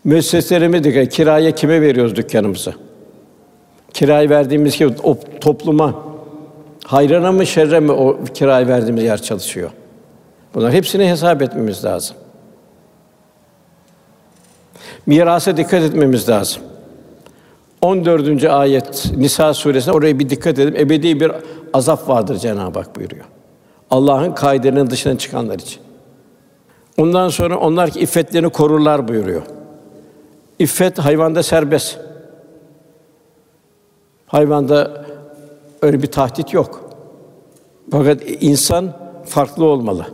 Müesseselerime 0.03 0.83
dikkat. 0.83 1.09
Kiraya 1.09 1.51
kime 1.51 1.81
veriyoruz 1.81 2.15
dükkanımızı? 2.15 2.73
Kirayı 3.93 4.29
verdiğimiz 4.29 4.77
gibi 4.79 4.93
o 5.03 5.17
topluma 5.41 5.95
hayrına 6.85 7.31
mı 7.31 7.45
şerre 7.45 7.79
mi 7.79 7.91
o 7.91 8.19
kirayı 8.33 8.67
verdiğimiz 8.67 9.03
yer 9.03 9.21
çalışıyor? 9.21 9.69
Bunlar 10.55 10.73
hepsini 10.73 11.09
hesap 11.09 11.41
etmemiz 11.41 11.85
lazım. 11.85 12.15
Mirasa 15.05 15.57
dikkat 15.57 15.83
etmemiz 15.83 16.29
lazım. 16.29 16.61
14. 17.81 18.43
ayet 18.43 19.11
Nisa 19.17 19.53
suresinde 19.53 19.95
oraya 19.95 20.19
bir 20.19 20.29
dikkat 20.29 20.59
edin. 20.59 20.75
Ebedi 20.75 21.19
bir 21.19 21.31
azap 21.73 22.09
vardır 22.09 22.35
Cenab-ı 22.35 22.79
Hak 22.79 22.95
buyuruyor. 22.95 23.25
Allah'ın 23.89 24.31
kaidelerinin 24.31 24.89
dışına 24.89 25.17
çıkanlar 25.17 25.59
için. 25.59 25.81
Ondan 26.97 27.29
sonra 27.29 27.57
onlar 27.57 27.89
ki 27.89 27.99
iffetlerini 27.99 28.49
korurlar 28.49 29.07
buyuruyor. 29.07 29.41
İffet 30.59 30.99
hayvanda 30.99 31.43
serbest. 31.43 31.99
Hayvanda 34.27 35.05
öyle 35.81 36.01
bir 36.01 36.07
tahdit 36.07 36.53
yok. 36.53 36.89
Fakat 37.91 38.21
insan 38.41 38.93
farklı 39.25 39.65
olmalı. 39.65 40.05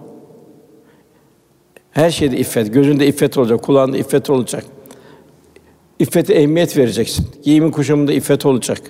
Her 1.92 2.10
şeyde 2.10 2.38
iffet, 2.38 2.74
gözünde 2.74 3.08
iffet 3.08 3.38
olacak, 3.38 3.64
kulağında 3.64 3.98
iffet 3.98 4.30
olacak. 4.30 4.66
İffete 6.00 6.34
ehemmiyet 6.34 6.78
vereceksin. 6.78 7.28
Giyimin 7.44 7.72
kuşamında 7.72 8.14
iffet 8.14 8.46
olacak. 8.46 8.82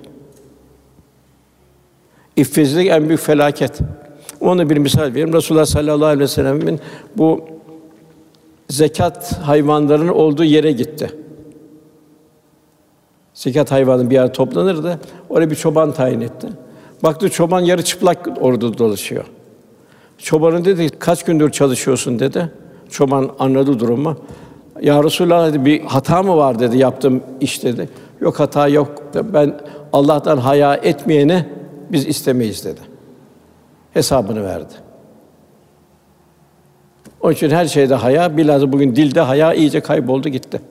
İffetsizlik 2.35 2.87
en 2.87 3.07
büyük 3.07 3.21
felaket. 3.21 3.79
Onu 4.39 4.69
bir 4.69 4.77
misal 4.77 5.01
vereyim. 5.01 5.33
Resulullah 5.33 5.65
sallallahu 5.65 6.05
aleyhi 6.05 6.19
ve 6.19 6.27
sellem'in 6.27 6.79
bu 7.17 7.45
zekat 8.69 9.33
hayvanlarının 9.33 10.07
olduğu 10.07 10.43
yere 10.43 10.71
gitti. 10.71 11.11
Zekat 13.33 13.71
hayvanı 13.71 14.09
bir 14.09 14.15
yer 14.15 14.33
toplanırdı. 14.33 14.99
Oraya 15.29 15.49
bir 15.49 15.55
çoban 15.55 15.91
tayin 15.91 16.21
etti. 16.21 16.47
Baktı 17.03 17.29
çoban 17.29 17.61
yarı 17.61 17.83
çıplak 17.83 18.27
orada 18.41 18.77
dolaşıyor. 18.77 19.25
Çobanın 20.17 20.65
dedi 20.65 20.89
kaç 20.99 21.23
gündür 21.23 21.51
çalışıyorsun 21.51 22.19
dedi. 22.19 22.51
Çoban 22.89 23.31
anladı 23.39 23.79
durumu. 23.79 24.17
Ya 24.81 25.03
Resulallah 25.03 25.49
dedi 25.49 25.65
bir 25.65 25.81
hata 25.81 26.23
mı 26.23 26.38
var 26.38 26.59
dedi 26.59 26.77
yaptığım 26.77 27.23
iş 27.39 27.63
dedi. 27.63 27.89
Yok 28.21 28.39
hata 28.39 28.67
yok. 28.67 29.03
Ben 29.33 29.59
Allah'tan 29.93 30.38
haya 30.38 30.75
etmeyene 30.75 31.45
biz 31.91 32.07
istemeyiz 32.07 32.65
dedi. 32.65 32.81
Hesabını 33.93 34.43
verdi. 34.43 34.73
Onun 37.21 37.33
için 37.33 37.49
her 37.49 37.65
şeyde 37.65 37.95
haya, 37.95 38.38
bilhassa 38.38 38.71
bugün 38.71 38.95
dilde 38.95 39.21
haya 39.21 39.53
iyice 39.53 39.79
kayboldu 39.79 40.29
gitti. 40.29 40.61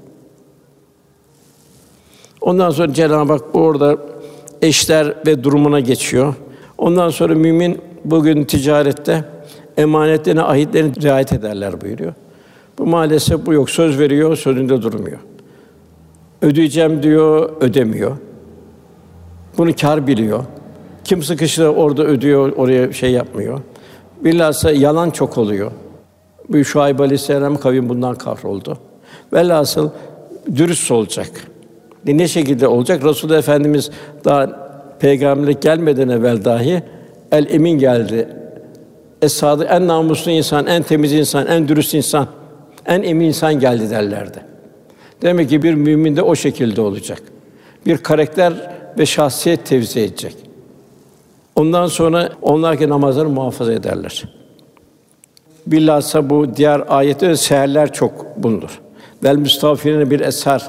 Ondan 2.40 2.70
sonra 2.70 2.92
Cenab-ı 2.92 3.32
Hak 3.32 3.54
orada 3.54 3.96
eşler 4.62 5.14
ve 5.26 5.44
durumuna 5.44 5.80
geçiyor. 5.80 6.34
Ondan 6.78 7.10
sonra 7.10 7.34
mümin 7.34 7.80
bugün 8.04 8.44
ticarette 8.44 9.24
emanetlerine, 9.76 10.42
ahitlerine 10.42 10.92
riayet 11.02 11.32
ederler 11.32 11.80
buyuruyor. 11.80 12.14
Bu 12.78 12.86
maalesef 12.86 13.46
bu 13.46 13.52
yok. 13.52 13.70
Söz 13.70 13.98
veriyor, 13.98 14.36
sözünde 14.36 14.82
durmuyor. 14.82 15.18
Ödeyeceğim 16.42 17.02
diyor, 17.02 17.50
ödemiyor. 17.60 18.16
Bunu 19.58 19.76
kar 19.80 20.06
biliyor. 20.06 20.44
Kim 21.04 21.22
sıkışır 21.22 21.66
orada 21.66 22.04
ödüyor, 22.04 22.52
oraya 22.56 22.92
şey 22.92 23.10
yapmıyor. 23.10 23.60
Bilhassa 24.20 24.70
yalan 24.70 25.10
çok 25.10 25.38
oluyor. 25.38 25.70
Bu 26.48 26.64
Şuayb 26.64 26.98
Aleyhisselam 26.98 27.56
kavim 27.56 27.88
bundan 27.88 28.14
kahroldu. 28.14 28.78
Velhasıl 29.32 29.90
dürüst 30.56 30.90
olacak. 30.90 31.30
Ne 32.06 32.28
şekilde 32.28 32.68
olacak? 32.68 33.04
Resul 33.04 33.30
Efendimiz 33.30 33.90
daha 34.24 34.50
peygamberlik 34.98 35.62
gelmeden 35.62 36.08
evvel 36.08 36.44
dahi 36.44 36.82
el 37.32 37.46
emin 37.50 37.78
geldi. 37.78 38.28
Es-sadık 39.22 39.66
en 39.70 39.88
namuslu 39.88 40.30
insan, 40.30 40.66
en 40.66 40.82
temiz 40.82 41.12
insan, 41.12 41.46
en 41.46 41.68
dürüst 41.68 41.94
insan, 41.94 42.26
en 42.86 43.02
emin 43.02 43.26
insan 43.26 43.60
geldi 43.60 43.90
derlerdi. 43.90 44.40
Demek 45.22 45.50
ki 45.50 45.62
bir 45.62 45.74
mümin 45.74 46.16
de 46.16 46.22
o 46.22 46.34
şekilde 46.34 46.80
olacak. 46.80 47.22
Bir 47.86 47.98
karakter 47.98 48.52
ve 48.98 49.06
şahsiyet 49.06 49.66
tevzi 49.66 50.00
edecek. 50.00 50.36
Ondan 51.56 51.86
sonra 51.86 52.30
onlar 52.42 52.78
ki 52.78 52.88
namazları 52.88 53.28
muhafaza 53.28 53.72
ederler. 53.72 54.24
Bilhassa 55.66 56.30
bu 56.30 56.56
diğer 56.56 56.84
ayette 56.88 57.36
seherler 57.36 57.92
çok 57.92 58.36
bulunur. 58.36 58.80
Vel 59.24 59.36
müstafirine 59.36 60.10
bir 60.10 60.20
eser. 60.20 60.68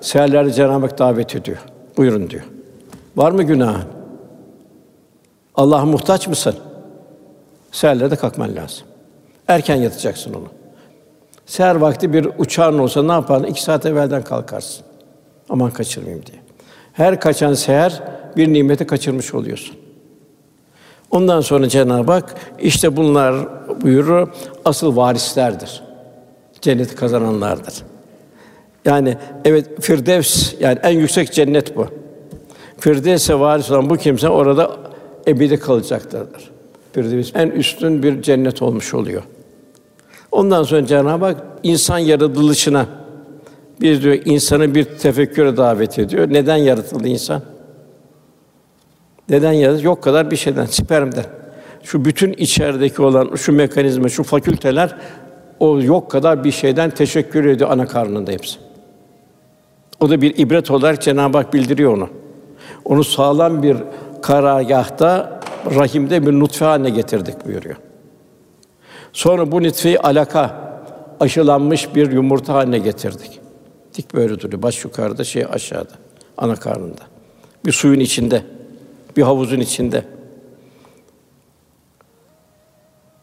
Seherlerde 0.00 0.52
Cenab-ı 0.52 0.86
Hak 0.86 0.98
davet 0.98 1.36
ediyor. 1.36 1.58
Buyurun 1.96 2.30
diyor. 2.30 2.42
Var 3.16 3.30
mı 3.30 3.42
günahın? 3.42 3.84
Allah'a 5.54 5.84
muhtaç 5.84 6.28
mısın? 6.28 6.54
Seherlerde 7.72 8.16
kalkman 8.16 8.56
lazım. 8.56 8.86
Erken 9.48 9.76
yatacaksın 9.76 10.34
onu. 10.34 10.59
Seher 11.50 11.74
vakti 11.74 12.12
bir 12.12 12.28
uçağın 12.38 12.78
olsa 12.78 13.02
ne 13.02 13.12
yapardın? 13.12 13.46
İki 13.46 13.62
saat 13.62 13.86
evvelden 13.86 14.22
kalkarsın. 14.22 14.84
Aman 15.48 15.70
kaçırmayayım 15.70 16.26
diye. 16.26 16.38
Her 16.92 17.20
kaçan 17.20 17.54
seher 17.54 18.02
bir 18.36 18.52
nimeti 18.52 18.86
kaçırmış 18.86 19.34
oluyorsun. 19.34 19.76
Ondan 21.10 21.40
sonra 21.40 21.68
Cenab-ı 21.68 22.12
Hak 22.12 22.34
işte 22.58 22.96
bunlar 22.96 23.34
buyurur 23.82 24.28
asıl 24.64 24.96
varislerdir. 24.96 25.82
Cenneti 26.60 26.94
kazananlardır. 26.94 27.74
Yani 28.84 29.16
evet 29.44 29.82
Firdevs 29.82 30.54
yani 30.60 30.78
en 30.82 30.98
yüksek 30.98 31.32
cennet 31.32 31.76
bu. 31.76 31.86
Firdevs'e 32.78 33.40
varis 33.40 33.70
olan 33.70 33.90
bu 33.90 33.96
kimse 33.96 34.28
orada 34.28 34.76
ebedi 35.26 35.58
kalacaktırdır. 35.58 36.50
Firdevs 36.92 37.30
en 37.34 37.48
üstün 37.48 38.02
bir 38.02 38.22
cennet 38.22 38.62
olmuş 38.62 38.94
oluyor. 38.94 39.22
Ondan 40.32 40.62
sonra 40.62 40.86
Cenab-ı 40.86 41.24
Hak 41.24 41.36
insan 41.62 41.98
yaratılışına 41.98 42.86
bir 43.80 44.02
diyor 44.02 44.18
insanı 44.24 44.74
bir 44.74 44.84
tefekküre 44.84 45.56
davet 45.56 45.98
ediyor. 45.98 46.28
Neden 46.30 46.56
yaratıldı 46.56 47.08
insan? 47.08 47.42
Neden 49.28 49.52
yaratıldı? 49.52 49.86
Yok 49.86 50.02
kadar 50.02 50.30
bir 50.30 50.36
şeyden, 50.36 50.64
spermden. 50.64 51.24
Şu 51.82 52.04
bütün 52.04 52.32
içerideki 52.32 53.02
olan 53.02 53.36
şu 53.36 53.52
mekanizma, 53.52 54.08
şu 54.08 54.22
fakülteler 54.22 54.96
o 55.60 55.80
yok 55.80 56.10
kadar 56.10 56.44
bir 56.44 56.52
şeyden 56.52 56.90
teşekkür 56.90 57.44
ediyor 57.44 57.70
ana 57.70 57.86
karnında 57.86 58.30
hepsi. 58.30 58.58
O 60.00 60.10
da 60.10 60.20
bir 60.20 60.38
ibret 60.38 60.70
olarak 60.70 61.02
Cenab-ı 61.02 61.38
Hak 61.38 61.54
bildiriyor 61.54 61.96
onu. 61.96 62.08
Onu 62.84 63.04
sağlam 63.04 63.62
bir 63.62 63.76
karargahta 64.22 65.40
rahimde 65.74 66.26
bir 66.26 66.32
nutfe 66.32 66.64
haline 66.64 66.90
getirdik 66.90 67.46
buyuruyor. 67.46 67.76
Sonra 69.12 69.52
bu 69.52 69.62
nutfeyi 69.62 69.98
alaka 70.00 70.70
aşılanmış 71.20 71.94
bir 71.94 72.12
yumurta 72.12 72.54
haline 72.54 72.78
getirdik. 72.78 73.40
Dik 73.94 74.14
böyle 74.14 74.40
duruyor. 74.40 74.62
Baş 74.62 74.84
yukarıda, 74.84 75.24
şey 75.24 75.46
aşağıda. 75.52 75.92
Ana 76.38 76.56
karnında. 76.56 77.02
Bir 77.66 77.72
suyun 77.72 78.00
içinde, 78.00 78.42
bir 79.16 79.22
havuzun 79.22 79.60
içinde. 79.60 80.04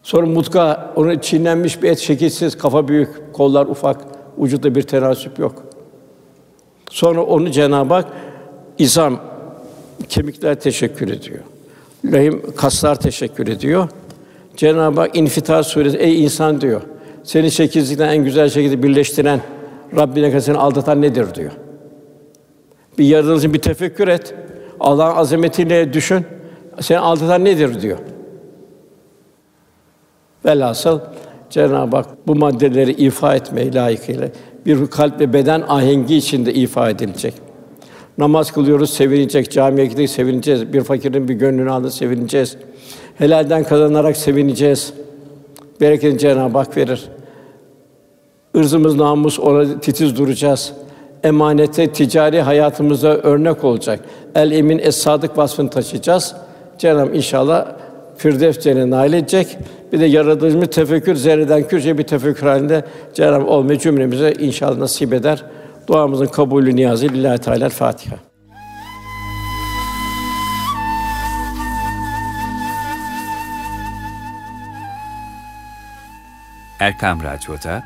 Sonra 0.04 0.26
mutka, 0.26 0.94
onu 0.96 1.22
çiğnenmiş 1.22 1.84
bir 1.84 1.90
et, 1.90 2.00
şekilsiz, 2.00 2.58
kafa 2.58 2.88
büyük, 2.88 3.34
kollar 3.34 3.66
ufak, 3.66 4.02
vücutta 4.38 4.76
bir 4.76 4.82
tenasüp 4.82 5.40
yok. 5.40 5.64
Sonra 6.90 7.24
onu 7.24 7.52
Cenab-ı 7.52 7.94
Hak 7.94 8.08
izam, 8.78 9.20
kemikler 10.10 10.60
teşekkür 10.60 11.10
ediyor. 11.10 11.40
Rahim 12.12 12.56
kaslar 12.56 13.00
teşekkür 13.00 13.48
ediyor. 13.48 13.90
Cenab-ı 14.58 15.00
Hak 15.02 15.18
İnfitar 15.18 15.64
suresi 15.64 15.98
ey 15.98 16.24
insan 16.24 16.62
diyor. 16.62 16.82
Seni 17.24 17.52
şekilsizlikten 17.52 18.10
en 18.10 18.24
güzel 18.24 18.50
şekilde 18.50 18.84
birleştiren 18.84 19.42
Rabbine 19.96 20.30
kadar 20.30 20.40
seni 20.40 20.58
aldatan 20.58 21.02
nedir 21.02 21.36
diyor. 21.36 21.52
Bir 22.98 23.06
yaratılışın 23.06 23.54
bir 23.54 23.60
tefekkür 23.60 24.08
et. 24.08 24.36
Allah'ın 24.80 25.16
azametiyle 25.16 25.94
düşün. 25.94 26.26
Seni 26.80 27.00
aldatan 27.00 27.46
nedir 27.46 27.82
diyor. 27.82 27.98
Velhasıl 30.46 31.00
Cenab-ı 31.50 31.96
Hak 31.96 32.28
bu 32.28 32.36
maddeleri 32.36 32.92
ifa 32.92 33.36
etmeyi 33.36 33.74
layıkıyla 33.74 34.30
bir 34.66 34.88
kalp 34.88 35.20
ve 35.20 35.34
beden 35.34 35.64
ahengi 35.68 36.16
içinde 36.16 36.54
ifa 36.54 36.90
edilecek. 36.90 37.34
Namaz 38.18 38.52
kılıyoruz, 38.52 38.94
sevinecek. 38.94 39.52
Camiye 39.52 39.86
gidip 39.86 40.10
sevineceğiz. 40.10 40.74
Bir 40.74 40.82
fakirin 40.82 41.28
bir 41.28 41.34
gönlünü 41.34 41.72
aldı, 41.72 41.92
sevineceğiz. 41.92 42.58
Helalden 43.18 43.64
kazanarak 43.64 44.18
sevineceğiz. 44.18 44.94
Bereketini 45.82 46.20
Cenab-ı 46.20 46.58
Hak 46.58 46.78
verir. 46.78 47.10
ırzımız, 48.56 48.96
namus 48.96 49.40
ona 49.40 49.80
titiz 49.80 50.18
duracağız. 50.18 50.74
Emanete, 51.24 51.88
ticari 51.88 52.42
hayatımıza 52.42 53.08
örnek 53.08 53.64
olacak. 53.64 54.00
El 54.36 54.52
emin, 54.52 54.80
es 54.80 54.98
sadık 54.98 55.38
vasfını 55.38 55.70
taşıyacağız. 55.70 56.36
Cenab-ı 56.78 57.16
inşallah 57.16 57.66
Firdevs 58.18 58.60
cennetine 58.60 58.90
nail 58.90 59.14
edecek. 59.14 59.58
Bir 59.94 60.00
de 60.00 60.06
yaratıcımız 60.06 60.68
tefekkür 60.68 61.16
zerreden 61.16 61.68
küçük 61.68 61.98
bir 61.98 62.04
tefekkür 62.04 62.48
halinde 62.48 62.86
Cenab-ı 63.14 63.46
olmayı 63.46 63.80
cümlemize 63.80 64.34
inşallah 64.40 64.78
nasip 64.78 65.14
eder. 65.14 65.44
Duamızın 65.88 66.26
kabulü 66.26 66.76
niyazı 66.76 67.06
lillahi 67.06 67.40
teala 67.40 67.70
Fatiha. 67.70 68.16
Erkam 76.80 77.24
Radyo'da 77.24 77.84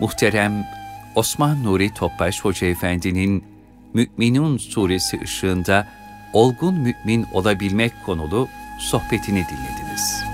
muhterem 0.00 0.66
Osman 1.14 1.64
Nuri 1.64 1.94
Topbaş 1.94 2.40
Hoca 2.40 2.66
Efendi'nin 2.66 3.44
Mü'minun 3.94 4.58
suresi 4.58 5.20
ışığında 5.20 5.86
olgun 6.32 6.74
mümin 6.74 7.26
olabilmek 7.32 7.92
konulu 8.06 8.48
sohbetini 8.78 9.44
dinlediniz. 9.48 10.31